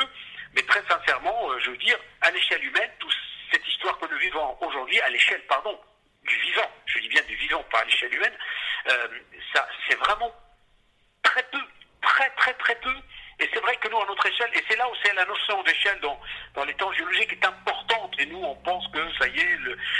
Mais 0.53 0.62
très 0.63 0.81
sincèrement, 0.88 1.51
euh, 1.51 1.60
je 1.60 1.71
veux 1.71 1.77
dire, 1.77 1.97
à 2.21 2.31
l'échelle 2.31 2.63
humaine, 2.63 2.89
toute 2.99 3.13
cette 3.51 3.67
histoire 3.67 3.97
que 3.99 4.05
nous 4.12 4.17
vivons 4.19 4.57
aujourd'hui, 4.62 4.99
à 5.01 5.10
l'échelle, 5.10 5.41
pardon, 5.47 5.79
du 6.23 6.36
vivant, 6.39 6.69
je 6.86 6.99
dis 6.99 7.10
bien 7.10 7.21
du 7.23 7.36
vivant, 7.36 7.63
pas 7.71 7.79
à 7.79 7.86
l'échelle 7.86 8.13
humaine, 8.13 8.38
euh, 8.89 9.07
ça, 9.53 9.67
c'est 9.88 9.95
vraiment 9.95 10.33
très 11.23 11.43
peu, 11.43 11.62
très 12.01 12.29
très 12.31 12.53
très 12.53 12.75
peu. 12.75 12.93
Et 13.39 13.50
c'est 13.54 13.60
vrai 13.60 13.76
que 13.78 13.88
nous, 13.89 13.97
à 14.00 14.06
notre 14.06 14.26
échelle, 14.26 14.50
et 14.54 14.63
c'est 14.67 14.78
là 14.78 14.88
où 14.89 14.93
c'est 15.04 15.13
la 15.13 15.26
notion 15.26 15.62
d'échelle 15.63 16.00
dans, 16.00 16.19
dans 16.56 16.63
les 16.65 16.73
temps 16.73 16.91
géologiques 16.93 17.34
est 17.34 17.45
importante. 17.45 18.13
Et 18.19 18.26
nous, 18.26 18.41
on 18.43 18.56
pense 18.56 18.88
que 18.88 19.00
ça 19.19 19.28
y 19.28 19.39
est, 19.39 19.58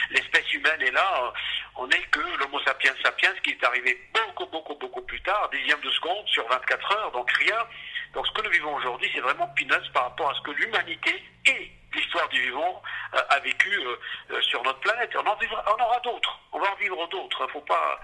l'espèce 0.10 0.54
humaine 0.54 0.82
est 0.82 0.92
là. 0.92 1.34
On 1.76 1.86
n'est 1.88 2.02
que 2.12 2.20
l'Homo 2.40 2.60
sapiens 2.62 2.96
sapiens, 3.04 3.34
qui 3.44 3.52
est 3.52 3.64
arrivé 3.64 4.00
beaucoup, 4.14 4.48
beaucoup, 4.48 4.76
beaucoup 4.76 5.02
plus 5.04 5.22
tard, 5.22 5.50
dixième 5.50 5.82
de 5.82 5.92
seconde 5.92 6.28
sur 6.28 6.48
24 6.48 6.92
heures, 6.98 7.12
donc 7.12 7.32
rien. 7.32 7.68
Donc 8.14 8.26
ce 8.26 8.32
que 8.32 8.42
nous 8.42 8.52
vivons 8.52 8.74
aujourd'hui, 8.76 9.10
c'est 9.14 9.22
vraiment 9.22 9.48
peanuts 9.50 9.92
par 9.94 10.04
rapport 10.04 10.32
à 10.32 10.34
ce 10.34 10.42
que 10.42 10.52
l'humanité 10.52 11.24
et 11.46 11.72
l'histoire 11.94 12.28
du 12.30 12.42
vivant 12.42 12.82
euh, 13.16 13.22
a 13.30 13.40
vécu 13.40 13.72
euh, 13.72 13.96
euh, 14.32 14.42
sur 14.42 14.64
notre 14.64 14.80
planète. 14.80 15.12
On 15.16 15.28
en, 15.28 15.38
on 15.38 15.84
aura 15.84 16.00
d'autres. 16.00 16.40
On 16.52 16.60
va 16.60 16.72
en 16.72 16.76
vivre 16.76 17.08
d'autres. 17.08 17.46
Il 17.48 17.52
faut 17.52 17.62
pas. 17.62 18.00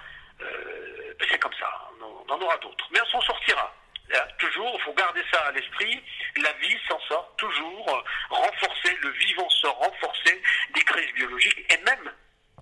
c'est 1.30 1.40
comme 1.40 1.54
ça. 1.60 1.70
On, 2.02 2.32
en 2.32 2.42
aura 2.42 2.58
d'autres. 2.58 2.88
Mais 2.92 3.00
on 3.02 3.10
s'en 3.10 3.22
sortira. 3.22 3.74
Toujours, 4.38 4.72
il 4.76 4.82
faut 4.84 4.94
garder 4.94 5.22
ça 5.32 5.40
à 5.48 5.52
l'esprit. 5.52 6.02
La 6.42 6.54
vie 6.54 6.76
s'en 6.88 7.00
sort 7.08 7.34
toujours 7.38 8.04
renforcer, 8.30 8.96
le 9.02 9.10
vivant 9.12 9.50
sort 9.50 9.78
renforcer 9.78 10.42
des 10.74 10.82
crises 10.82 11.14
biologiques 11.16 11.66
et 11.70 11.84
même 11.84 12.12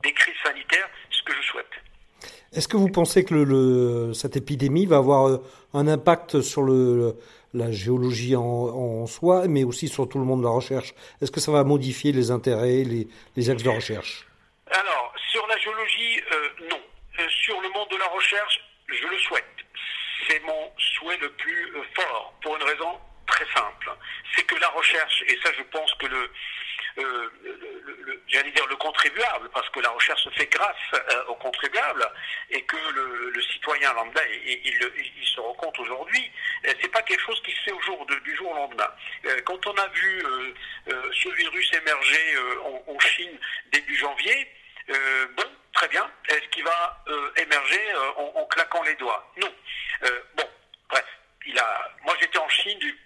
des 0.04 0.14
crises 0.14 0.36
sanitaires, 0.44 0.90
ce 1.10 1.24
que 1.24 1.34
je 1.34 1.42
souhaite. 1.48 1.72
Est-ce 2.54 2.68
que 2.68 2.78
vous 2.78 2.90
pensez 2.90 3.24
que 3.24 3.34
le, 3.34 4.14
cette 4.14 4.36
épidémie 4.36 4.86
va 4.86 4.98
avoir 4.98 5.28
euh, 5.28 5.38
un 5.74 5.88
impact 5.88 6.42
sur 6.42 6.64
le, 6.64 7.16
la 7.54 7.72
géologie 7.72 8.36
en, 8.36 8.44
en, 8.44 9.08
soi, 9.08 9.48
mais 9.48 9.64
aussi 9.64 9.88
sur 9.88 10.08
tout 10.10 10.20
le 10.20 10.26
monde 10.26 10.42
de 10.42 10.46
la 10.46 10.52
recherche? 10.52 10.94
Est-ce 11.22 11.32
que 11.32 11.40
ça 11.40 11.52
va 11.52 11.64
modifier 11.64 12.12
les 12.12 12.30
intérêts, 12.30 12.84
les, 12.84 13.08
les 13.38 13.50
axes 13.50 13.64
de 13.64 13.70
recherche? 13.70 14.28
Alors, 14.70 15.14
sur 15.32 15.48
la 15.48 15.58
géologie, 15.58 16.20
euh, 16.32 16.68
non. 16.70 16.82
Euh, 17.20 17.28
sur 17.30 17.60
le 17.62 17.70
monde 17.70 17.88
de 17.90 17.98
la 17.98 18.08
recherche, 18.08 18.60
je 18.88 19.08
le 19.08 19.18
souhaite. 19.20 19.61
Le 21.10 21.30
plus 21.30 21.74
fort, 21.96 22.34
pour 22.42 22.56
une 22.56 22.64
raison 22.64 23.00
très 23.28 23.46
simple. 23.54 23.92
C'est 24.36 24.44
que 24.44 24.56
la 24.56 24.70
recherche, 24.70 25.24
et 25.28 25.38
ça 25.44 25.52
je 25.58 25.64
pense 25.64 25.94
que 25.96 26.06
le, 26.06 26.30
euh, 26.98 27.30
j'allais 28.28 28.52
dire 28.52 28.68
le 28.68 28.76
contribuable, 28.76 29.50
parce 29.54 29.70
que 29.70 29.80
la 29.80 29.90
recherche 29.90 30.24
se 30.24 30.30
fait 30.32 30.48
grâce 30.48 30.76
euh, 30.94 31.26
aux 31.28 31.36
contribuables, 31.36 32.08
et 32.50 32.62
que 32.64 32.78
le, 32.78 33.42
citoyen 33.54 33.94
lambda, 33.94 34.22
il, 34.28 35.26
se 35.26 35.40
rend 35.40 35.54
compte 35.54 35.78
aujourd'hui, 35.80 36.32
euh, 36.66 36.74
c'est 36.82 36.92
pas 36.92 37.02
quelque 37.02 37.22
chose 37.22 37.42
qui 37.44 37.52
se 37.52 37.62
fait 37.64 37.72
au 37.72 37.82
jour 37.82 38.06
du 38.06 38.36
jour 38.36 38.52
au 38.52 38.56
lendemain. 38.56 38.92
quand 39.46 39.66
on 39.68 39.76
a 39.76 39.88
vu 39.88 40.24
ce 40.88 41.30
virus 41.30 41.74
émerger 41.74 42.38
en, 42.88 43.00
Chine 43.00 43.40
début 43.72 43.96
janvier, 43.96 44.48
bon, 45.36 45.46
très 45.74 45.88
bien. 45.88 46.10
Est-ce 46.30 46.48
qu'il 46.50 46.64
va 46.64 47.04
émerger 47.38 47.82
en, 48.18 48.32
en, 48.36 48.46
claquant 48.46 48.84
les 48.84 48.96
doigts? 48.96 49.32
Non. 49.38 49.54
bon, 50.36 50.50
bref. 50.92 51.06
Il 51.48 51.58
a. 51.58 51.90
Moi, 52.04 52.16
j'étais 52.20 52.38
en 52.38 52.50
Chine 52.50 52.78
du 52.80 52.98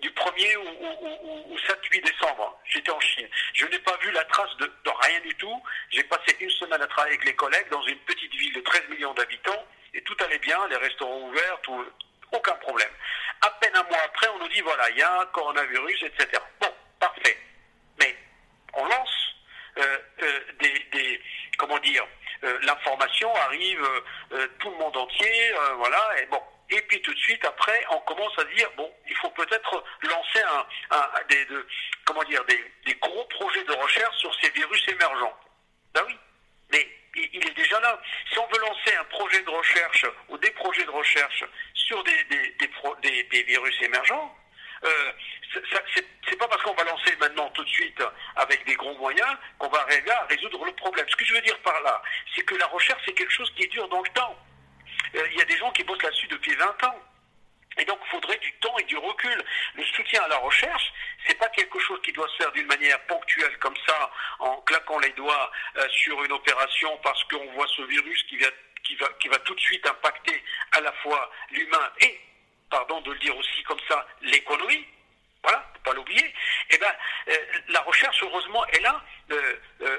du, 0.00 0.10
1er 0.10 0.56
ou, 0.56 1.56
7-8 1.56 2.04
décembre. 2.04 2.58
J'étais 2.66 2.90
en 2.90 3.00
Chine. 3.00 3.28
Je 3.52 3.66
n'ai 3.66 3.78
pas 3.80 3.96
vu 3.98 4.10
la 4.12 4.24
trace 4.24 4.56
de, 4.58 4.70
rien 4.84 5.20
du 5.20 5.34
tout. 5.36 5.62
J'ai 5.90 6.04
passé 6.04 6.36
une 6.40 6.50
semaine 6.50 6.80
à 6.80 6.86
travailler 6.86 7.14
avec 7.14 7.26
les 7.26 7.34
collègues 7.34 7.68
dans 7.70 7.82
une 7.82 7.98
petite 8.00 8.34
ville 8.34 8.54
de 8.54 8.60
13 8.60 8.88
millions 8.90 9.14
d'habitants 9.14 9.66
et 9.92 10.02
tout 10.02 10.16
allait 10.24 10.38
bien, 10.38 10.58
les 10.68 10.76
restaurants 10.76 11.20
ouverts, 11.20 11.60
tout, 11.62 11.84
aucun 12.32 12.54
problème. 12.56 12.90
À 13.42 13.50
peine 13.50 13.74
un 13.76 13.82
mois 13.84 14.00
après, 14.04 14.28
on 14.28 14.38
nous 14.38 14.48
dit 14.48 14.60
voilà, 14.60 14.90
il 14.90 14.98
y 14.98 15.02
a 15.02 15.20
un 15.20 15.26
coronavirus, 15.26 16.02
etc. 16.04 16.42
Bon, 16.60 16.72
parfait. 16.98 17.38
Mais 17.98 18.16
on 18.74 18.84
lance 18.84 19.34
euh, 19.78 19.98
euh, 20.22 20.40
des, 20.60 21.20
comment 21.58 21.78
dire, 21.78 22.04
euh, 22.44 22.58
l'information 22.62 23.32
arrive 23.36 23.86
tout 24.58 24.70
le 24.70 24.76
monde 24.76 24.96
entier, 24.96 25.52
voilà, 25.76 26.20
et 26.20 26.26
bon, 26.26 26.42
et 26.70 26.80
puis 26.82 27.00
tout 27.02 27.12
de 27.12 27.18
suite, 27.18 27.44
après, 27.44 27.84
on 27.90 28.00
commence 28.00 28.38
à 28.38 28.44
dire, 28.44 28.70
bon, 28.76 28.90
il 29.08 29.16
faut 29.16 29.30
peut-être 29.30 29.84
lancer 30.02 30.40
un, 30.40 30.66
des, 31.28 31.46
comment 32.04 32.24
dire, 32.24 32.42
des, 32.46 32.94
gros 32.94 33.24
projets 33.24 33.64
de 33.64 33.72
recherche 33.72 34.16
sur 34.16 34.34
ces 34.40 34.50
virus 34.50 34.88
émergents. 34.88 35.38
Ben 35.92 36.02
oui, 36.06 36.18
mais 36.72 36.88
il, 37.16 37.46
est 37.46 37.54
déjà 37.54 37.78
là. 37.80 38.00
Si 38.32 38.38
on 38.38 38.46
veut 38.46 38.60
lancer 38.60 38.94
un 38.98 39.04
projet 39.04 39.42
de 39.42 39.50
recherche 39.50 40.06
ou 40.28 40.38
des 40.38 40.50
projets 40.52 40.84
de 40.84 40.90
recherche 40.90 41.44
sur 41.74 42.02
des, 42.04 42.24
des, 42.24 43.42
virus 43.42 43.82
émergents, 43.82 44.34
euh, 44.84 45.12
c'est 46.26 46.36
pas 46.38 46.48
parce 46.48 46.62
qu'on 46.62 46.74
va 46.74 46.84
lancer 46.84 47.14
maintenant 47.20 47.48
tout 47.50 47.64
de 47.64 47.68
suite 47.68 48.02
avec 48.36 48.64
des 48.64 48.74
gros 48.74 48.94
moyens 48.96 49.36
qu'on 49.58 49.68
va 49.68 49.80
arriver 49.82 50.10
à 50.10 50.24
résoudre 50.24 50.64
le 50.64 50.72
problème. 50.72 51.06
Ce 51.08 51.16
que 51.16 51.24
je 51.24 51.34
veux 51.34 51.42
dire 51.42 51.58
par 51.60 51.80
là, 51.82 52.02
c'est 52.34 52.42
que 52.42 52.54
la 52.56 52.66
recherche, 52.66 53.02
c'est 53.04 53.12
quelque 53.12 53.32
chose 53.32 53.52
qui 53.54 53.68
dure 53.68 53.88
dans 53.88 54.02
le 54.02 54.10
temps. 54.10 54.36
Euh, 55.14 55.28
il 55.30 55.38
y 55.38 55.42
a 55.42 55.44
des 55.44 55.56
gens 55.56 55.70
qui 55.72 55.84
bossent 55.84 56.02
là-dessus 56.02 56.26
depuis 56.28 56.54
20 56.54 56.84
ans. 56.84 57.00
Et 57.76 57.84
donc, 57.84 57.98
il 58.04 58.10
faudrait 58.10 58.38
du 58.38 58.52
temps 58.54 58.76
et 58.78 58.84
du 58.84 58.96
recul. 58.96 59.44
Le 59.74 59.84
soutien 59.84 60.22
à 60.22 60.28
la 60.28 60.38
recherche, 60.38 60.92
c'est 61.26 61.38
pas 61.38 61.48
quelque 61.48 61.78
chose 61.80 62.00
qui 62.02 62.12
doit 62.12 62.28
se 62.28 62.36
faire 62.36 62.52
d'une 62.52 62.66
manière 62.66 63.00
ponctuelle 63.06 63.56
comme 63.58 63.76
ça, 63.86 64.10
en 64.38 64.56
claquant 64.62 64.98
les 65.00 65.10
doigts 65.10 65.50
euh, 65.76 65.88
sur 65.90 66.22
une 66.22 66.32
opération 66.32 66.96
parce 67.02 67.22
qu'on 67.24 67.46
voit 67.52 67.66
ce 67.76 67.82
virus 67.82 68.22
qui, 68.24 68.36
va 68.36 69.38
tout 69.40 69.54
de 69.54 69.60
suite 69.60 69.86
impacter 69.86 70.42
à 70.72 70.80
la 70.80 70.92
fois 71.02 71.30
l'humain 71.50 71.90
et, 72.00 72.20
pardon 72.70 73.00
de 73.00 73.12
le 73.12 73.18
dire 73.18 73.36
aussi 73.36 73.62
comme 73.64 73.80
ça, 73.88 74.06
l'économie. 74.22 74.86
Voilà, 75.42 75.68
faut 75.74 75.90
pas 75.90 75.94
l'oublier. 75.94 76.32
Eh 76.70 76.78
ben, 76.78 76.94
euh, 77.28 77.36
la 77.68 77.80
recherche, 77.80 78.22
heureusement, 78.22 78.64
est 78.68 78.80
là. 78.80 79.02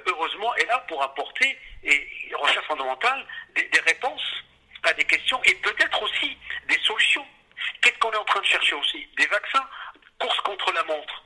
heureusement, 0.07 0.55
est 0.55 0.65
là 0.65 0.79
pour 0.87 1.03
apporter, 1.03 1.59
et 1.83 2.31
recherche 2.35 2.65
fondamentale, 2.67 3.25
des 3.55 3.79
réponses 3.81 4.45
à 4.85 4.93
des 4.93 5.03
questions 5.03 5.34
et 5.45 5.55
peut-être 5.55 6.01
aussi 6.01 6.37
des 6.67 6.79
solutions. 6.79 7.25
Qu'est-ce 7.81 7.97
qu'on 7.99 8.11
est 8.11 8.17
en 8.17 8.25
train 8.25 8.41
de 8.41 8.45
chercher 8.45 8.75
aussi 8.75 9.07
Des 9.17 9.27
vaccins 9.27 9.67
Course 10.19 10.39
contre 10.41 10.71
la 10.73 10.83
montre. 10.83 11.23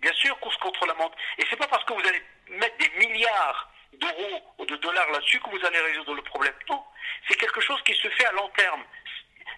Bien 0.00 0.12
sûr, 0.14 0.38
course 0.40 0.56
contre 0.58 0.86
la 0.86 0.94
montre. 0.94 1.16
Et 1.38 1.44
c'est 1.48 1.56
pas 1.56 1.68
parce 1.68 1.84
que 1.84 1.92
vous 1.92 2.06
allez 2.06 2.22
mettre 2.48 2.76
des 2.78 3.06
milliards 3.06 3.70
d'euros 3.94 4.54
ou 4.58 4.66
de 4.66 4.76
dollars 4.76 5.10
là-dessus 5.10 5.40
que 5.40 5.50
vous 5.50 5.64
allez 5.64 5.80
résoudre 5.80 6.14
le 6.14 6.22
problème. 6.22 6.54
Non, 6.68 6.84
c'est 7.28 7.36
quelque 7.36 7.60
chose 7.60 7.80
qui 7.84 7.94
se 7.94 8.08
fait 8.10 8.26
à 8.26 8.32
long 8.32 8.48
terme. 8.56 8.84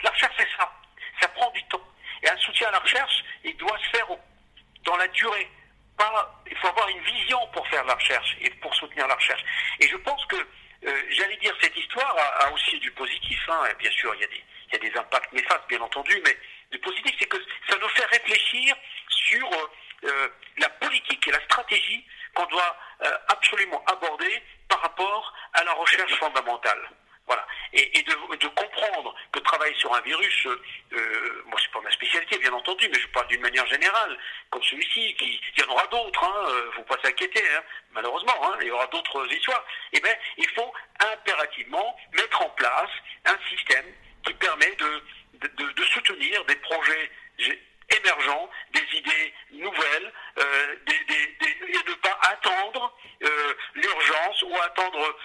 La 0.02 0.10
recherche, 0.10 0.34
c'est 0.38 0.48
ça. 0.56 0.72
Ça 1.20 1.28
prend 1.28 1.50
du 1.50 1.62
temps. 1.64 1.82
Et 2.22 2.28
un 2.28 2.36
soutien 2.38 2.68
à 2.68 2.72
la 2.72 2.78
recherche, 2.78 3.24
il 3.44 3.56
doit 3.56 3.78
se 3.78 3.96
faire 3.96 4.06
dans 4.84 4.96
la 4.96 5.08
durée. 5.08 5.48
il 6.50 6.56
faut 6.56 6.68
avoir 6.68 6.88
une 6.88 7.02
vision 7.02 7.46
pour 7.48 7.66
faire 7.68 7.84
la 7.84 7.94
recherche 7.94 8.36
et 8.40 8.50
pour 8.50 8.74
soutenir 8.74 9.06
la 9.06 9.14
recherche. 9.14 9.44
Et 9.80 9.88
je 9.88 9.96
pense 9.96 10.24
que 10.26 10.36
euh, 10.86 11.02
j'allais 11.10 11.36
dire, 11.38 11.54
cette 11.60 11.76
histoire 11.76 12.16
a, 12.40 12.52
aussi 12.52 12.78
du 12.78 12.90
positif. 12.92 13.38
Hein. 13.48 13.68
Bien 13.78 13.90
sûr, 13.90 14.14
il 14.14 14.20
y, 14.20 14.24
a 14.24 14.28
des, 14.28 14.44
il 14.68 14.72
y, 14.72 14.76
a 14.76 14.90
des, 14.90 14.98
impacts 14.98 15.32
néfastes, 15.32 15.68
bien 15.68 15.80
entendu, 15.80 16.20
mais 16.24 16.36
du 16.70 16.78
positif, 16.78 17.14
c'est 17.18 17.26
que 17.26 17.38
ça 17.68 17.76
nous 17.80 17.88
fait 17.88 18.04
réfléchir 18.06 18.76
sur 19.08 19.52
euh, 19.52 19.68
euh, 20.04 20.28
la 20.58 20.68
politique 20.68 21.26
et 21.26 21.32
la 21.32 21.42
stratégie 21.44 22.04
qu'on 22.34 22.46
doit 22.46 22.76
absolument 23.28 23.82
aborder 23.86 24.42
par 24.68 24.80
rapport 24.80 25.32
à 25.54 25.62
la 25.64 25.72
recherche 25.72 26.12
fondamentale. 26.18 26.88
Voilà. 27.28 27.46
Et, 27.74 27.98
et 27.98 28.02
de, 28.02 28.36
de, 28.36 28.48
comprendre 28.48 29.14
que 29.32 29.38
travailler 29.40 29.74
sur 29.74 29.94
un 29.94 30.00
virus, 30.00 30.46
euh, 30.46 30.62
euh 30.94 31.42
moi 31.46 31.60
c'est 31.62 31.70
pas 31.70 31.80
ma 31.82 31.90
spécialité 31.90 32.38
bien 32.38 32.52
entendu, 32.54 32.88
mais 32.88 32.98
je 32.98 33.06
parle 33.08 33.26
d'une 33.28 33.42
manière 33.42 33.66
générale, 33.66 34.18
comme 34.48 34.62
celui-ci, 34.62 35.14
qui, 35.16 35.38
il 35.56 35.62
y 35.62 35.66
en 35.66 35.72
aura 35.72 35.86
d'autres, 35.98 36.24
hein, 36.24 36.46
euh, 36.50 36.70
faut 36.72 36.82
pas 36.82 36.96
s'inquiéter, 37.02 37.42
hein, 37.54 37.62
malheureusement, 37.92 38.34
hein, 38.44 38.56
il 38.60 38.68
y 38.68 38.70
aura 38.70 38.86
d'autres 38.86 39.32
histoires. 39.32 39.64
Eh 39.92 40.00
bien, 40.00 40.14
il 40.36 40.48
faut 40.50 40.72
impérativement 41.12 41.96
mettre 42.12 42.42
en 42.42 42.50
place 42.50 42.90
un 43.24 43.38
système 43.48 43.86
qui 44.24 44.34
permet 44.34 44.74
de, 44.76 45.02
soutenir 45.92 46.44
des 46.44 46.56
projets 46.56 47.10
émergents, 47.96 48.50
des 48.72 48.98
idées 48.98 49.34
nouvelles, 49.52 50.12
euh, 50.38 50.76
des, 50.86 50.94
et 51.68 51.88
ne 51.88 51.94
pas 51.94 52.18
attendre 52.22 52.94
euh, 53.22 53.54
l'urgence 53.74 54.42
ou 54.42 54.54
attendre. 54.62 55.16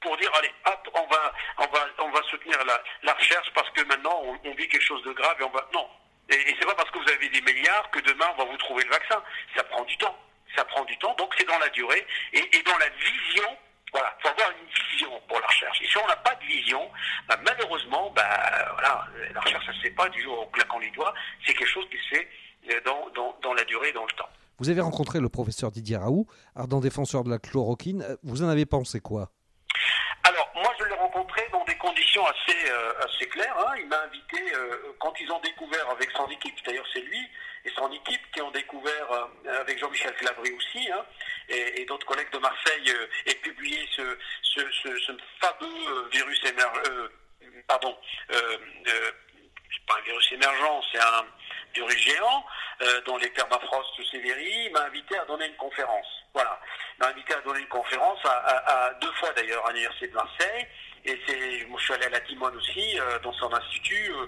Pour 0.00 0.18
dire 0.18 0.30
allez 0.34 0.52
hop 0.66 0.90
on 0.92 1.06
va 1.06 1.32
on 1.56 1.66
va 1.68 1.86
on 2.00 2.10
va 2.10 2.22
soutenir 2.24 2.58
la, 3.02 3.14
recherche 3.14 3.50
parce 3.54 3.70
que 3.70 3.80
maintenant 3.84 4.20
on, 4.44 4.54
vit 4.54 4.68
quelque 4.68 4.82
chose 4.82 5.02
de 5.02 5.12
grave 5.12 5.34
et 5.40 5.44
on 5.44 5.50
va 5.50 5.66
non 5.72 5.88
et, 6.30 6.34
et 6.34 6.56
c'est 6.58 6.66
pas 6.66 6.74
parce 6.74 6.90
que 6.90 6.98
vous 6.98 7.10
avez 7.10 7.28
des 7.28 7.40
milliards 7.40 7.90
que 7.90 8.00
demain 8.00 8.26
on 8.34 8.44
va 8.44 8.50
vous 8.50 8.56
trouver 8.58 8.84
le 8.84 8.90
vaccin 8.90 9.22
ça 9.56 9.64
prend 9.64 9.84
du 9.84 9.96
temps 9.96 10.16
ça 10.56 10.64
prend 10.64 10.84
du 10.84 10.96
temps 10.98 11.14
donc 11.18 11.34
c'est 11.38 11.46
dans 11.46 11.58
la 11.58 11.68
durée 11.70 12.06
et, 12.32 12.62
dans 12.62 12.78
la 12.78 12.88
vision 12.88 13.58
voilà, 13.92 14.12
faut 14.20 14.28
avoir 14.28 14.50
une 14.50 14.66
vision 14.90 15.08
pour 15.28 15.38
la 15.38 15.46
recherche. 15.46 15.80
Et 15.80 15.86
si 15.86 15.96
on 15.98 16.06
n'a 16.08 16.16
pas 16.16 16.34
de 16.34 16.44
vision, 16.46 16.80
bah, 17.28 17.38
malheureusement, 17.44 18.10
bah, 18.10 18.26
voilà, 18.72 19.06
la 19.32 19.40
recherche, 19.40 19.64
ça 19.64 19.70
ne 19.70 19.76
se 19.76 19.82
fait 19.82 19.90
pas 19.90 20.08
du 20.08 20.20
jour 20.20 20.36
au 20.36 20.46
claquant 20.46 20.80
les 20.80 20.90
doigts. 20.90 21.14
C'est 21.46 21.54
quelque 21.54 21.68
chose 21.68 21.84
qui 21.88 21.96
se 21.98 22.16
fait 22.16 22.28
euh, 22.70 22.80
dans, 22.84 23.08
dans, 23.14 23.36
dans 23.40 23.54
la 23.54 23.62
durée 23.62 23.90
et 23.90 23.92
dans 23.92 24.04
le 24.04 24.12
temps. 24.16 24.28
Vous 24.58 24.68
avez 24.68 24.80
rencontré 24.80 25.20
le 25.20 25.28
professeur 25.28 25.70
Didier 25.70 25.96
Raoult, 25.96 26.26
ardent 26.56 26.80
défenseur 26.80 27.24
de 27.24 27.30
la 27.30 27.38
chloroquine. 27.38 28.04
Vous 28.24 28.42
en 28.42 28.48
avez 28.48 28.66
pensé 28.66 29.00
quoi? 29.00 29.30
Conditions 31.84 32.24
assez, 32.26 32.70
euh, 32.70 32.92
assez 33.04 33.26
claires. 33.28 33.56
Hein. 33.58 33.74
Il 33.78 33.86
m'a 33.88 34.02
invité, 34.02 34.40
euh, 34.54 34.94
quand 34.98 35.12
ils 35.20 35.30
ont 35.30 35.40
découvert 35.40 35.88
avec 35.90 36.10
son 36.12 36.26
équipe, 36.28 36.54
d'ailleurs 36.64 36.86
c'est 36.92 37.00
lui 37.00 37.20
et 37.66 37.70
son 37.76 37.90
équipe 37.92 38.20
qui 38.32 38.40
ont 38.42 38.50
découvert, 38.50 39.12
euh, 39.12 39.60
avec 39.60 39.78
Jean-Michel 39.78 40.14
Flavry 40.16 40.52
aussi, 40.52 40.90
hein, 40.90 41.04
et, 41.48 41.84
d'autres 41.86 42.06
collègues 42.06 42.30
de 42.30 42.38
Marseille, 42.38 42.94
et 43.26 43.34
publié 43.36 43.86
ce, 43.94 44.02
fameux 45.40 46.08
virus 46.10 46.44
émergent, 46.44 47.10
pardon, 47.66 47.96
c'est 48.28 49.86
pas 49.86 49.96
un 49.98 50.02
virus 50.02 50.32
émergent, 50.32 50.84
c'est 50.92 51.00
un 51.00 51.24
virus 51.74 51.98
géant, 51.98 52.44
dont 53.06 53.16
les 53.18 53.28
permafrost 53.30 53.90
Sévéry, 54.10 54.66
il 54.66 54.72
m'a 54.72 54.82
invité 54.84 55.16
à 55.18 55.24
donner 55.24 55.46
une 55.46 55.56
conférence. 55.56 56.06
Voilà. 56.32 56.60
Il 56.96 57.00
m'a 57.02 57.10
invité 57.10 57.34
à 57.34 57.40
donner 57.40 57.60
une 57.60 57.68
conférence 57.68 58.18
à, 58.24 58.92
deux 59.00 59.12
fois 59.12 59.32
d'ailleurs 59.32 59.66
à 59.66 59.72
l'Université 59.72 60.08
de 60.08 60.14
Marseille. 60.14 60.66
Et 61.04 61.20
c'est, 61.26 61.58
je 61.60 61.82
suis 61.82 61.92
allé 61.94 62.06
à 62.06 62.10
la 62.10 62.20
Timone 62.20 62.56
aussi, 62.56 62.98
euh, 62.98 63.18
dans 63.20 63.32
son 63.34 63.52
institut. 63.52 64.10
Euh, 64.10 64.26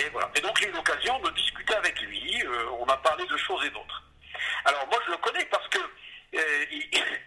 et 0.00 0.08
voilà. 0.10 0.30
Et 0.34 0.40
donc 0.40 0.58
j'ai 0.58 0.68
eu 0.68 0.72
l'occasion 0.72 1.18
de 1.20 1.30
discuter 1.30 1.74
avec 1.74 2.00
lui. 2.00 2.42
Euh, 2.44 2.70
on 2.80 2.86
a 2.86 2.96
parlé 2.98 3.24
de 3.26 3.36
choses 3.36 3.64
et 3.66 3.70
d'autres. 3.70 4.02
Alors 4.64 4.86
moi 4.88 4.98
je 5.06 5.10
le 5.10 5.16
connais 5.18 5.44
parce 5.46 5.68
que 5.68 5.78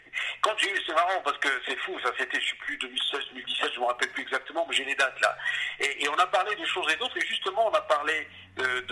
j'ai 0.60 0.74
c'est 0.86 0.94
marrant 0.94 1.22
parce 1.24 1.38
que 1.38 1.50
c'est 1.66 1.78
fou, 1.78 1.98
ça 2.04 2.12
c'était, 2.18 2.40
je 2.40 2.50
sais 2.50 2.56
plus, 2.58 2.78
2016, 2.78 3.20
2017, 3.34 3.72
je 3.74 3.80
me 3.80 3.86
rappelle 3.86 4.12
plus 4.12 4.24
exactement, 4.24 4.66
mais 4.70 4.76
j'ai 4.76 4.86
les 4.86 4.96
dates 4.96 5.20
là. 5.22 5.38
Et, 5.80 6.08
on 6.10 6.16
a 6.16 6.28
parlé 6.28 6.56
de 6.56 6.66
choses 6.66 6.92
et 6.92 6.96
d'autres, 6.98 7.18
et 7.18 7.26
justement 7.26 7.68
on 7.68 7.74
a 7.74 7.82
parlé 7.82 8.28
de, 8.58 8.86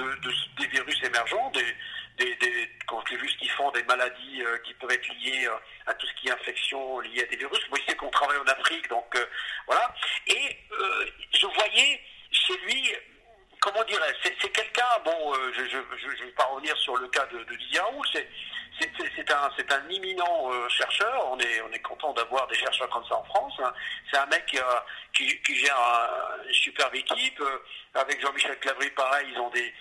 des 0.59 0.67
virus 0.67 1.03
émergents, 1.03 1.49
des, 1.51 1.75
des, 2.17 2.35
des, 2.35 2.69
quand 2.87 3.07
virus 3.09 3.35
qui 3.37 3.47
font 3.49 3.69
des 3.71 3.83
maladies 3.83 4.41
euh, 4.41 4.57
qui 4.59 4.73
peuvent 4.75 4.91
être 4.91 5.07
liées 5.19 5.45
euh, 5.45 5.55
à 5.87 5.93
tout 5.93 6.07
ce 6.07 6.13
qui 6.13 6.27
est 6.27 6.31
infection 6.31 6.99
liée 7.01 7.23
à 7.23 7.25
des 7.25 7.37
virus. 7.37 7.59
Vous 7.63 7.69
voyez 7.69 7.95
qu'on 7.95 8.09
travaille 8.09 8.37
en 8.37 8.47
Afrique, 8.47 8.87
donc 8.89 9.15
euh, 9.15 9.25
voilà. 9.67 9.93
Et 10.27 10.57
je 11.33 11.45
voyais 11.47 12.01
chez 12.31 12.57
lui 12.65 12.93
comment 13.59 13.83
dirais-je, 13.83 14.29
c'est 14.39 14.49
quelqu'un, 14.49 14.85
bon, 15.03 15.33
je 15.53 15.61
ne 15.61 16.25
vais 16.25 16.31
pas 16.31 16.45
revenir 16.45 16.77
sur 16.77 16.95
le 16.95 17.07
cas 17.09 17.25
de, 17.25 17.39
de 17.39 17.57
c'est 18.13 18.27
c'est 18.79 19.31
un, 19.31 19.49
un, 19.75 19.89
imminent 19.89 20.69
chercheur. 20.69 21.27
On 21.31 21.39
est, 21.39 21.61
on 21.61 21.71
est 21.71 21.79
content 21.79 22.13
d'avoir 22.13 22.47
des 22.47 22.55
chercheurs 22.55 22.89
comme 22.89 23.05
ça 23.05 23.15
en 23.15 23.23
France. 23.23 23.53
Hein. 23.59 23.73
C'est 24.11 24.17
un 24.17 24.25
mec 24.27 24.45
qui, 25.13 25.41
qui, 25.41 25.55
gère 25.55 25.77
une 26.45 26.53
superbe 26.53 26.95
équipe. 26.95 27.41
avec 27.93 28.21
Jean-Michel 28.21 28.59
Clavry, 28.59 28.89
pareil, 28.91 29.27
ils 29.31 29.39
ont 29.39 29.49
des, 29.49 29.73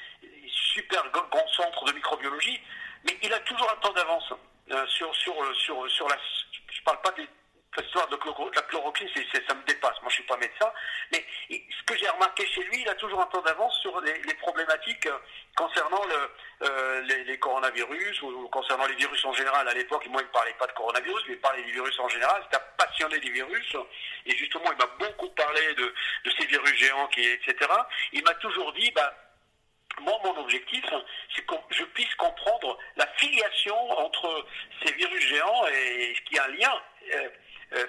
super 0.77 1.03
grand 1.11 1.49
centre 1.49 1.85
de 1.85 1.93
microbiologie, 1.93 2.61
mais 3.05 3.17
il 3.23 3.33
a 3.33 3.41
toujours 3.41 3.71
un 3.73 3.77
temps 3.77 3.93
d'avance 3.93 4.33
euh, 4.71 4.87
sur, 4.89 5.15
sur, 5.15 5.43
euh, 5.43 5.55
sur, 5.55 5.91
sur 5.91 6.09
la. 6.09 6.17
Je 6.71 6.83
parle 6.83 7.01
pas 7.01 7.13
de 7.81 7.83
l'histoire 7.83 8.09
de 8.09 8.17
la 8.55 8.63
chloroquine, 8.63 9.09
ça 9.49 9.55
me 9.55 9.63
dépasse. 9.65 10.01
Moi, 10.03 10.09
je 10.09 10.15
suis 10.15 10.23
pas 10.25 10.37
médecin, 10.37 10.73
mais 11.13 11.25
ce 11.51 11.83
que 11.85 11.99
j'ai 11.99 12.09
remarqué 12.09 12.47
chez 12.47 12.63
lui, 12.65 12.83
il 12.83 12.89
a 12.89 12.95
toujours 12.95 13.21
un 13.21 13.27
temps 13.27 13.43
d'avance 13.43 13.79
sur 13.81 14.01
les, 14.01 14.35
problématiques 14.35 15.07
euh, 15.07 15.19
concernant 15.57 16.03
le, 16.07 17.03
les, 17.25 17.39
coronavirus 17.39 18.23
ou, 18.23 18.49
concernant 18.49 18.87
les 18.87 18.95
virus 18.95 19.25
en 19.25 19.33
général. 19.33 19.69
À 19.69 19.75
l'époque, 19.75 20.07
moi, 20.09 20.23
il 20.23 20.27
ne 20.27 20.33
parlait 20.33 20.55
pas 20.59 20.67
de 20.67 20.73
coronavirus, 20.73 21.23
mais 21.29 21.35
il 21.35 21.41
parlait 21.41 21.63
des 21.63 21.73
virus 21.73 21.99
en 21.99 22.09
général. 22.09 22.43
C'était 22.45 22.63
un 22.63 22.67
passionné 22.77 23.19
des 23.19 23.31
virus, 23.31 23.77
et 24.27 24.37
justement, 24.37 24.71
il 24.73 24.79
m'a 24.79 25.09
beaucoup 25.09 25.29
parlé 25.31 25.75
de, 25.75 25.95
de 26.25 26.31
ces 26.39 26.47
virus 26.47 26.75
géants, 26.77 27.09
qui, 27.09 27.27
etc. 27.27 27.57
Il 28.13 28.23
m'a 28.25 28.35
toujours 28.35 28.73
dit, 28.73 28.91
bah 28.93 29.15
moi, 30.01 30.19
mon 30.25 30.37
objectif, 30.41 30.85
c'est 31.35 31.45
que 31.47 31.55
je 31.71 31.85
puisse 31.85 32.15
comprendre 32.17 32.79
la 32.97 33.07
filiation 33.17 33.77
entre 33.99 34.47
ces 34.85 34.93
virus 34.93 35.27
géants 35.27 35.67
et 35.69 36.15
ce 36.15 36.21
qui 36.23 36.39
a 36.39 36.45
un 36.45 36.49
lien 36.49 36.83
euh, 37.15 37.29
euh, 37.73 37.87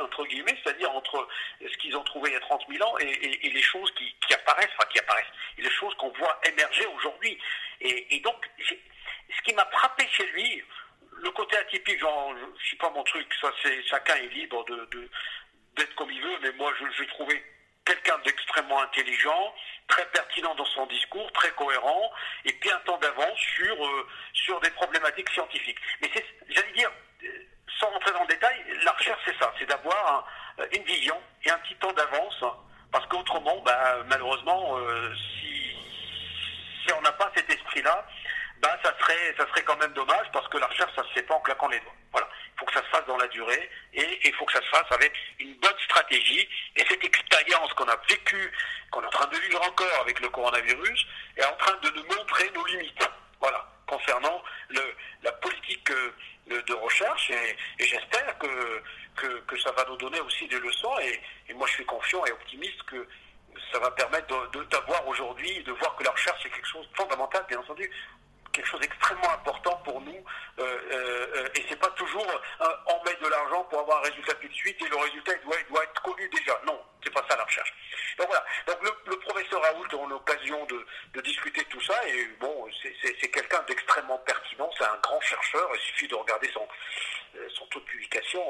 entre 0.00 0.26
guillemets, 0.26 0.56
c'est-à-dire 0.62 0.90
entre 0.92 1.26
ce 1.60 1.76
qu'ils 1.78 1.96
ont 1.96 2.04
trouvé 2.04 2.30
il 2.30 2.34
y 2.34 2.36
a 2.36 2.40
30 2.40 2.62
000 2.68 2.88
ans 2.88 2.98
et, 2.98 3.50
les 3.50 3.62
choses 3.62 3.90
qui, 3.92 4.34
apparaissent, 4.34 4.70
enfin 4.76 4.88
qui 4.90 4.98
apparaissent, 4.98 5.32
et 5.56 5.62
les 5.62 5.70
choses 5.70 5.94
qu'on 5.94 6.10
voit 6.10 6.40
émerger 6.44 6.86
aujourd'hui. 6.86 7.38
Et, 7.80 8.20
donc, 8.20 8.36
ce 8.60 9.42
qui 9.42 9.54
m'a 9.54 9.64
frappé 9.66 10.06
chez 10.12 10.26
lui, 10.26 10.62
le 11.22 11.30
côté 11.30 11.56
atypique, 11.56 11.98
genre, 11.98 12.34
je 12.60 12.66
suis 12.66 12.76
pas 12.76 12.90
mon 12.90 13.02
truc, 13.04 13.26
ça 13.40 13.52
chacun 13.86 14.16
est 14.16 14.28
libre 14.28 14.64
de 14.66 15.10
d'être 15.76 15.94
comme 15.94 16.10
il 16.10 16.20
veut, 16.20 16.38
mais 16.42 16.50
moi 16.52 16.72
je, 16.80 16.84
je 16.90 17.08
trouvais 17.10 17.40
quelqu'un 17.88 18.18
d'extrêmement 18.18 18.80
intelligent, 18.82 19.54
très 19.86 20.04
pertinent 20.10 20.54
dans 20.54 20.66
son 20.66 20.86
discours, 20.86 21.30
très 21.32 21.50
cohérent, 21.52 22.12
et 22.44 22.52
puis 22.52 22.70
un 22.70 22.98
d'avance 22.98 23.38
sur, 23.38 23.86
euh, 23.86 24.06
sur 24.34 24.60
des 24.60 24.70
problématiques 24.70 25.30
scientifiques. 25.30 25.78
Mais 26.02 26.10
j'allais 26.48 26.72
dire, 26.72 26.90
euh, 27.24 27.28
sans 27.78 27.90
rentrer 27.90 28.12
dans 28.12 28.22
le 28.22 28.28
détail, 28.28 28.64
la 28.82 28.92
recherche 28.92 29.20
c'est 29.24 29.38
ça, 29.38 29.52
c'est 29.58 29.66
d'avoir 29.66 30.26
euh, 30.58 30.66
une 30.72 30.82
vision 30.84 31.20
et 31.44 31.50
un 31.50 31.58
petit 31.58 31.76
temps 31.76 31.92
d'avance, 31.92 32.44
parce 32.90 33.06
qu'autrement, 33.06 33.60
bah, 33.64 33.98
malheureusement, 34.06 34.76
si, 35.14 35.76
si 36.84 36.92
on 36.94 37.00
n'a 37.02 37.12
pas 37.12 37.30
cet 37.34 37.50
esprit-là, 37.50 38.06
bah, 38.60 38.76
ça 38.82 38.92
serait, 38.98 39.34
ça 39.36 39.46
serait 39.48 39.62
quand 39.62 39.76
même 39.76 39.92
dommage 39.92 40.26
parce 40.32 40.48
que 40.48 40.58
la 40.58 40.66
recherche, 40.66 40.92
ça 40.94 41.02
se 41.04 41.12
fait 41.12 41.22
pas 41.22 41.34
en 41.34 41.40
claquant 41.40 41.68
les 41.68 41.78
doigts. 41.80 41.94
Voilà. 42.12 42.28
Il 42.54 42.58
faut 42.58 42.66
que 42.66 42.72
ça 42.72 42.82
se 42.82 42.88
fasse 42.88 43.06
dans 43.06 43.16
la 43.16 43.28
durée 43.28 43.70
et 43.94 44.20
il 44.24 44.34
faut 44.34 44.44
que 44.46 44.52
ça 44.52 44.62
se 44.62 44.68
fasse 44.68 44.90
avec 44.90 45.12
une 45.38 45.54
bonne 45.56 45.78
stratégie. 45.84 46.48
Et 46.74 46.84
cette 46.88 47.04
expérience 47.04 47.72
qu'on 47.74 47.88
a 47.88 47.96
vécue, 48.08 48.52
qu'on 48.90 49.02
est 49.02 49.06
en 49.06 49.10
train 49.10 49.26
de 49.26 49.36
vivre 49.36 49.62
encore 49.62 50.00
avec 50.00 50.18
le 50.20 50.28
coronavirus, 50.28 51.06
est 51.36 51.44
en 51.44 51.56
train 51.56 51.76
de 51.82 51.90
nous 51.90 52.16
montrer 52.16 52.50
nos 52.50 52.64
limites. 52.66 53.08
Voilà. 53.40 53.64
Concernant 53.86 54.42
la 55.22 55.32
politique 55.32 55.90
euh, 55.90 56.12
de, 56.48 56.72
recherche 56.74 57.30
et, 57.30 57.84
j'espère 57.84 58.38
que, 58.38 58.82
que, 59.46 59.58
ça 59.58 59.72
va 59.72 59.84
nous 59.88 59.96
donner 59.96 60.20
aussi 60.20 60.46
des 60.48 60.58
leçons 60.58 60.98
et, 61.00 61.54
moi 61.54 61.66
je 61.66 61.74
suis 61.74 61.86
confiant 61.86 62.24
et 62.26 62.32
optimiste 62.32 62.82
que 62.84 63.06
ça 63.72 63.78
va 63.78 63.90
permettre 63.90 64.50
de, 64.50 64.62
d'avoir 64.64 65.06
aujourd'hui, 65.08 65.62
de 65.64 65.72
voir 65.72 65.96
que 65.96 66.04
la 66.04 66.10
recherche 66.10 66.40
c'est 66.42 66.50
quelque 66.50 66.68
chose 66.68 66.88
de 66.90 66.96
fondamental, 66.96 67.44
bien 67.48 67.58
entendu 67.58 67.90
quelque 68.58 68.70
chose 68.70 68.80
d'extrêmement 68.80 69.30
important 69.30 69.76
pour 69.84 70.00
nous. 70.00 70.24
Euh, 70.58 70.64
euh, 70.92 71.48
et 71.54 71.64
c'est 71.68 71.78
pas 71.78 71.90
toujours 71.90 72.26
euh, 72.26 72.66
on 72.86 73.04
met 73.04 73.14
de 73.14 73.28
l'argent 73.28 73.62
pour 73.64 73.80
avoir 73.80 73.98
un 73.98 74.08
résultat 74.08 74.34
tout 74.34 74.48
de 74.48 74.52
suite 74.52 74.82
et 74.82 74.88
le 74.88 74.96
résultat 74.96 75.32
doit, 75.44 75.82
être 75.84 76.02
connu 76.02 76.28
déjà. 76.28 76.60
Non, 76.66 76.80
c'est 77.04 77.12
pas 77.12 77.24
ça 77.28 77.36
la 77.36 77.44
recherche. 77.44 77.72
Donc 78.18 78.26
voilà. 78.26 78.44
Donc 78.66 78.78
le, 79.06 79.16
professeur 79.18 79.62
Raoult 79.62 79.86
a 79.86 80.08
l'occasion 80.08 80.64
de, 80.66 80.84
de, 81.14 81.20
discuter 81.20 81.62
de 81.62 81.68
tout 81.68 81.80
ça 81.80 81.94
et 82.08 82.24
bon, 82.40 82.68
c'est 82.82 83.30
quelqu'un 83.30 83.62
d'extrêmement 83.68 84.18
pertinent. 84.18 84.70
C'est 84.76 84.84
un 84.84 84.98
grand 85.02 85.20
chercheur. 85.20 85.70
Il 85.74 85.80
suffit 85.80 86.08
de 86.08 86.16
regarder 86.16 86.50
son 86.52 86.66
son 87.54 87.66
taux 87.66 87.78
de 87.78 87.84
publication. 87.84 88.42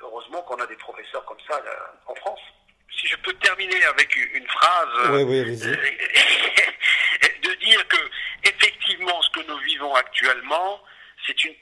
heureusement 0.00 0.40
qu'on 0.42 0.56
a 0.56 0.66
des 0.66 0.76
professeurs 0.76 1.24
comme 1.26 1.40
ça 1.46 1.60
en 2.06 2.14
France 2.14 2.40
si 2.96 3.06
je 3.06 3.16
peux 3.16 3.32
terminer 3.34 3.84
avec 3.84 4.14
une 4.16 4.46
phrase, 4.48 5.10
oui, 5.10 5.22
oui, 5.22 5.44
de 7.42 7.54
dire 7.64 7.88
que 7.88 7.98
effectivement, 8.44 9.20
ce 9.22 9.30
que 9.30 9.46
nous 9.46 9.58
vivons 9.58 9.94
actuellement, 9.94 10.82
c'est 11.26 11.44
une 11.44 11.54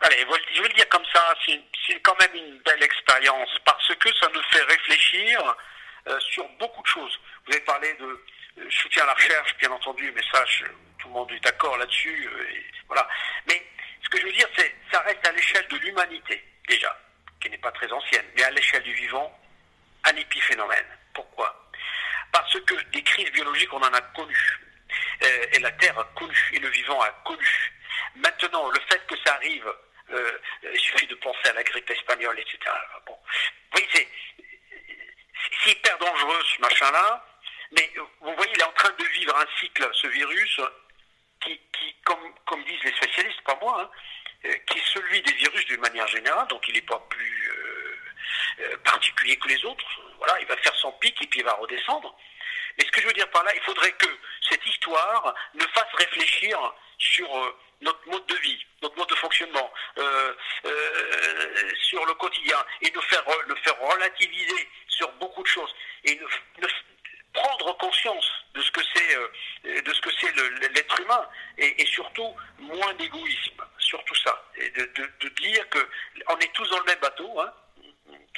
Allez, 0.00 0.24
je 0.54 0.62
vais 0.62 0.68
le 0.68 0.74
dire 0.74 0.88
comme 0.90 1.04
ça, 1.12 1.34
c'est 1.44 2.00
quand 2.02 2.16
même 2.20 2.34
une 2.34 2.58
belle 2.58 2.82
expérience 2.84 3.50
parce 3.64 3.94
que 3.96 4.14
ça 4.14 4.28
nous 4.32 4.42
fait 4.42 4.62
réfléchir 4.62 5.56
euh, 6.06 6.20
sur 6.20 6.48
beaucoup 6.60 6.82
de 6.82 6.86
choses. 6.86 7.18
Vous 7.44 7.52
avez 7.52 7.64
parlé 7.64 7.92
de 7.94 8.04
euh, 8.04 8.70
soutien 8.70 9.02
à 9.02 9.06
la 9.06 9.14
recherche, 9.14 9.56
bien 9.58 9.72
entendu, 9.72 10.12
mais 10.14 10.22
ça, 10.32 10.44
tout 11.00 11.08
le 11.08 11.14
monde 11.14 11.32
est 11.32 11.40
d'accord 11.40 11.76
là-dessus. 11.78 12.30
Euh, 12.32 12.44
voilà. 12.86 13.08
Mais 13.48 13.60
ce 14.04 14.08
que 14.08 14.20
je 14.20 14.26
veux 14.26 14.32
dire, 14.32 14.48
c'est 14.56 14.72
ça 14.92 15.00
reste 15.00 15.26
à 15.26 15.32
l'échelle 15.32 15.66
de 15.68 15.76
l'humanité, 15.78 16.44
déjà, 16.68 16.96
qui 17.40 17.50
n'est 17.50 17.58
pas 17.58 17.72
très 17.72 17.90
ancienne, 17.92 18.26
mais 18.36 18.44
à 18.44 18.50
l'échelle 18.52 18.84
du 18.84 18.94
vivant, 18.94 19.36
un 20.04 20.16
épiphénomène. 20.16 20.86
Pourquoi? 21.14 21.70
Parce 22.32 22.58
que 22.60 22.74
des 22.90 23.02
crises 23.02 23.30
biologiques, 23.32 23.72
on 23.72 23.82
en 23.82 23.92
a 23.92 24.00
connu. 24.00 24.60
Euh, 25.22 25.46
et 25.52 25.58
la 25.58 25.70
Terre 25.72 25.98
a 25.98 26.04
connu, 26.14 26.36
et 26.52 26.58
le 26.58 26.68
vivant 26.68 27.00
a 27.00 27.10
connu. 27.24 27.72
Maintenant, 28.16 28.68
le 28.68 28.80
fait 28.90 29.04
que 29.06 29.16
ça 29.24 29.34
arrive, 29.34 29.72
euh, 30.10 30.38
il 30.72 30.78
suffit 30.78 31.06
de 31.06 31.14
penser 31.16 31.48
à 31.48 31.52
la 31.52 31.62
grippe 31.62 31.90
espagnole, 31.90 32.38
etc. 32.38 32.58
Bon. 33.06 33.18
Vous 33.72 33.80
voyez, 33.80 33.88
c'est 33.92 35.70
hyper 35.70 35.98
dangereux 35.98 36.42
ce 36.54 36.60
machin-là, 36.60 37.24
mais 37.72 37.90
vous 38.20 38.34
voyez, 38.34 38.52
il 38.54 38.60
est 38.60 38.64
en 38.64 38.72
train 38.72 38.90
de 38.90 39.04
vivre 39.04 39.36
un 39.36 39.46
cycle, 39.58 39.88
ce 39.92 40.06
virus, 40.06 40.60
qui, 41.40 41.60
comme 42.04 42.64
disent 42.64 42.82
les 42.84 42.94
spécialistes, 42.94 43.40
pas 43.42 43.58
moi, 43.60 43.82
hein, 43.82 43.90
euh, 44.46 44.54
qui 44.66 44.78
est 44.78 44.94
celui 44.94 45.20
des 45.22 45.32
virus 45.32 45.64
d'une 45.66 45.80
manière 45.80 46.06
générale, 46.08 46.46
donc 46.48 46.66
il 46.68 46.74
n'est 46.74 46.82
pas 46.82 46.98
plus 47.10 47.52
particulier 48.84 49.36
que 49.36 49.48
les 49.48 49.64
autres. 49.64 49.84
Voilà, 50.18 50.40
il 50.40 50.46
va 50.46 50.56
faire 50.56 50.74
son 50.76 50.92
pic 50.92 51.20
et 51.22 51.26
puis 51.26 51.40
il 51.40 51.44
va 51.44 51.54
redescendre. 51.54 52.14
Mais 52.78 52.84
ce 52.84 52.92
que 52.92 53.00
je 53.00 53.06
veux 53.06 53.12
dire 53.12 53.28
par 53.30 53.42
là, 53.44 53.52
il 53.54 53.62
faudrait 53.62 53.92
que 53.92 54.08
cette 54.48 54.64
histoire 54.66 55.34
ne 55.54 55.64
fasse 55.74 55.92
réfléchir 55.94 56.58
sur 56.98 57.36
euh, 57.36 57.56
notre 57.80 58.08
mode 58.08 58.26
de 58.26 58.36
vie, 58.36 58.66
notre 58.82 58.96
mode 58.96 59.08
de 59.08 59.14
fonctionnement, 59.16 59.72
euh, 59.98 60.34
euh, 60.64 61.72
sur 61.80 62.04
le 62.06 62.14
quotidien, 62.14 62.64
et 62.82 62.90
de 62.90 63.00
faire, 63.00 63.24
le 63.46 63.54
faire 63.56 63.78
relativiser 63.80 64.68
sur 64.88 65.10
beaucoup 65.12 65.42
de 65.42 65.48
choses, 65.48 65.74
et 66.04 66.14
de, 66.14 66.26
prendre 67.34 67.76
conscience 67.76 68.26
de 68.54 68.62
ce 68.62 68.70
que 68.72 68.80
c'est, 68.92 69.82
de 69.82 69.92
ce 69.92 70.00
que 70.00 70.10
c'est 70.18 70.34
l'être 70.74 71.00
humain, 71.00 71.28
et, 71.58 71.86
surtout 71.86 72.34
moins 72.58 72.92
d'égoïsme, 72.94 73.64
surtout 73.78 74.14
ça, 74.16 74.44
et 74.56 74.70
de, 74.70 74.90
de, 75.20 75.28
dire 75.28 75.68
que 75.68 75.88
on 76.28 76.38
est 76.38 76.52
tous 76.54 76.68
dans 76.70 76.78
le 76.78 76.84
même 76.84 76.98
bateau, 76.98 77.40
hein, 77.40 77.52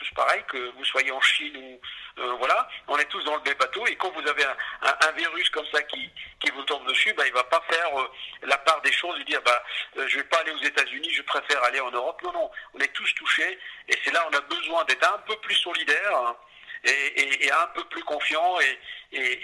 tous 0.01 0.15
pareil, 0.15 0.43
que 0.49 0.57
vous 0.77 0.85
soyez 0.85 1.13
en 1.13 1.21
Chine 1.21 1.57
ou 1.57 1.81
euh, 2.21 2.33
voilà, 2.39 2.69
on 2.89 2.99
est 2.99 3.05
tous 3.07 3.23
dans 3.25 3.37
le 3.37 3.43
même 3.43 3.57
bateau 3.59 3.87
et 3.87 3.97
quand 3.97 4.11
vous 4.11 4.27
avez 4.27 4.45
un, 4.45 5.13
virus 5.13 5.49
comme 5.51 5.67
ça 5.73 5.83
qui, 5.83 6.11
qui 6.41 6.51
vous 6.53 6.63
tombe 6.63 6.87
dessus, 6.87 7.13
bah, 7.13 7.27
il 7.27 7.33
va 7.33 7.45
pas 7.45 7.63
faire 7.69 8.01
euh, 8.01 8.11
la 8.43 8.57
part 8.59 8.81
des 8.81 8.93
choses 8.93 9.21
et 9.21 9.25
dire 9.25 9.43
bah 9.43 9.63
euh, 9.99 10.09
je 10.09 10.19
vais 10.19 10.25
pas 10.25 10.39
aller 10.39 10.53
aux 10.53 10.63
États-Unis, 10.63 11.11
je 11.11 11.23
préfère 11.23 11.63
aller 11.65 11.81
en 11.81 11.91
Europe. 11.91 12.21
Non, 12.23 12.33
non, 12.33 12.51
on 12.75 12.79
est 12.79 12.93
tous 12.95 13.15
touchés 13.15 13.59
et 13.89 13.99
c'est 14.03 14.13
là 14.13 14.27
on 14.31 14.37
a 14.37 14.41
besoin 14.41 14.85
d'être 14.85 15.13
un 15.13 15.19
peu 15.19 15.37
plus 15.37 15.57
solidaire 15.57 16.17
hein, 16.17 16.37
et, 16.85 17.51
un 17.51 17.67
peu 17.75 17.85
plus 17.85 18.03
confiant 18.05 18.59
et, 18.61 18.79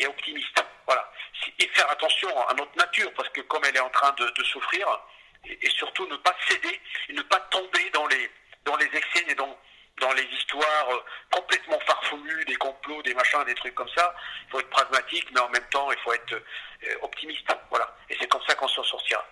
et, 0.01 0.07
optimiste. 0.07 0.64
Voilà, 0.87 1.12
et 1.59 1.69
faire 1.69 1.90
attention 1.90 2.49
à 2.49 2.55
notre 2.55 2.75
nature 2.77 3.12
parce 3.14 3.29
que 3.31 3.42
comme 3.42 3.64
elle 3.64 3.77
est 3.77 3.81
en 3.81 3.90
train 3.90 4.12
de, 4.12 4.27
de 4.31 4.45
souffrir 4.45 4.87
et, 5.45 5.69
surtout 5.71 6.07
ne 6.07 6.16
pas 6.16 6.35
céder 6.49 6.81
et 7.11 7.12
ne 7.12 7.23
pas 7.23 7.40
tomber 7.51 7.90
dans 7.90 8.07
les 8.07 8.31
dans 8.64 8.77
les 8.77 8.87
excès 8.87 9.25
et 9.29 9.35
dans 9.35 9.57
dans 10.01 10.13
les 10.13 10.25
histoires 10.25 10.89
euh, 10.91 11.01
complètement 11.31 11.79
farfelues, 11.87 12.45
des 12.47 12.57
complots, 12.57 13.03
des 13.03 13.15
machins, 13.15 13.43
des 13.47 13.55
trucs 13.55 13.75
comme 13.75 13.89
ça. 13.95 14.15
Il 14.47 14.51
faut 14.51 14.61
être 14.61 14.71
pragmatique, 14.71 15.27
mais 15.33 15.41
en 15.41 15.49
même 15.49 15.67
temps, 15.71 15.91
il 15.91 15.99
faut 15.99 16.13
être 16.13 16.35
euh, 16.35 16.95
optimiste. 17.03 17.47
Voilà. 17.71 17.95
Et 18.11 18.17
c'est 18.21 18.29
comme 18.29 18.43
ça 18.47 18.55
qu'on 18.55 18.69
s'en 18.69 18.85
sortira. 18.85 19.25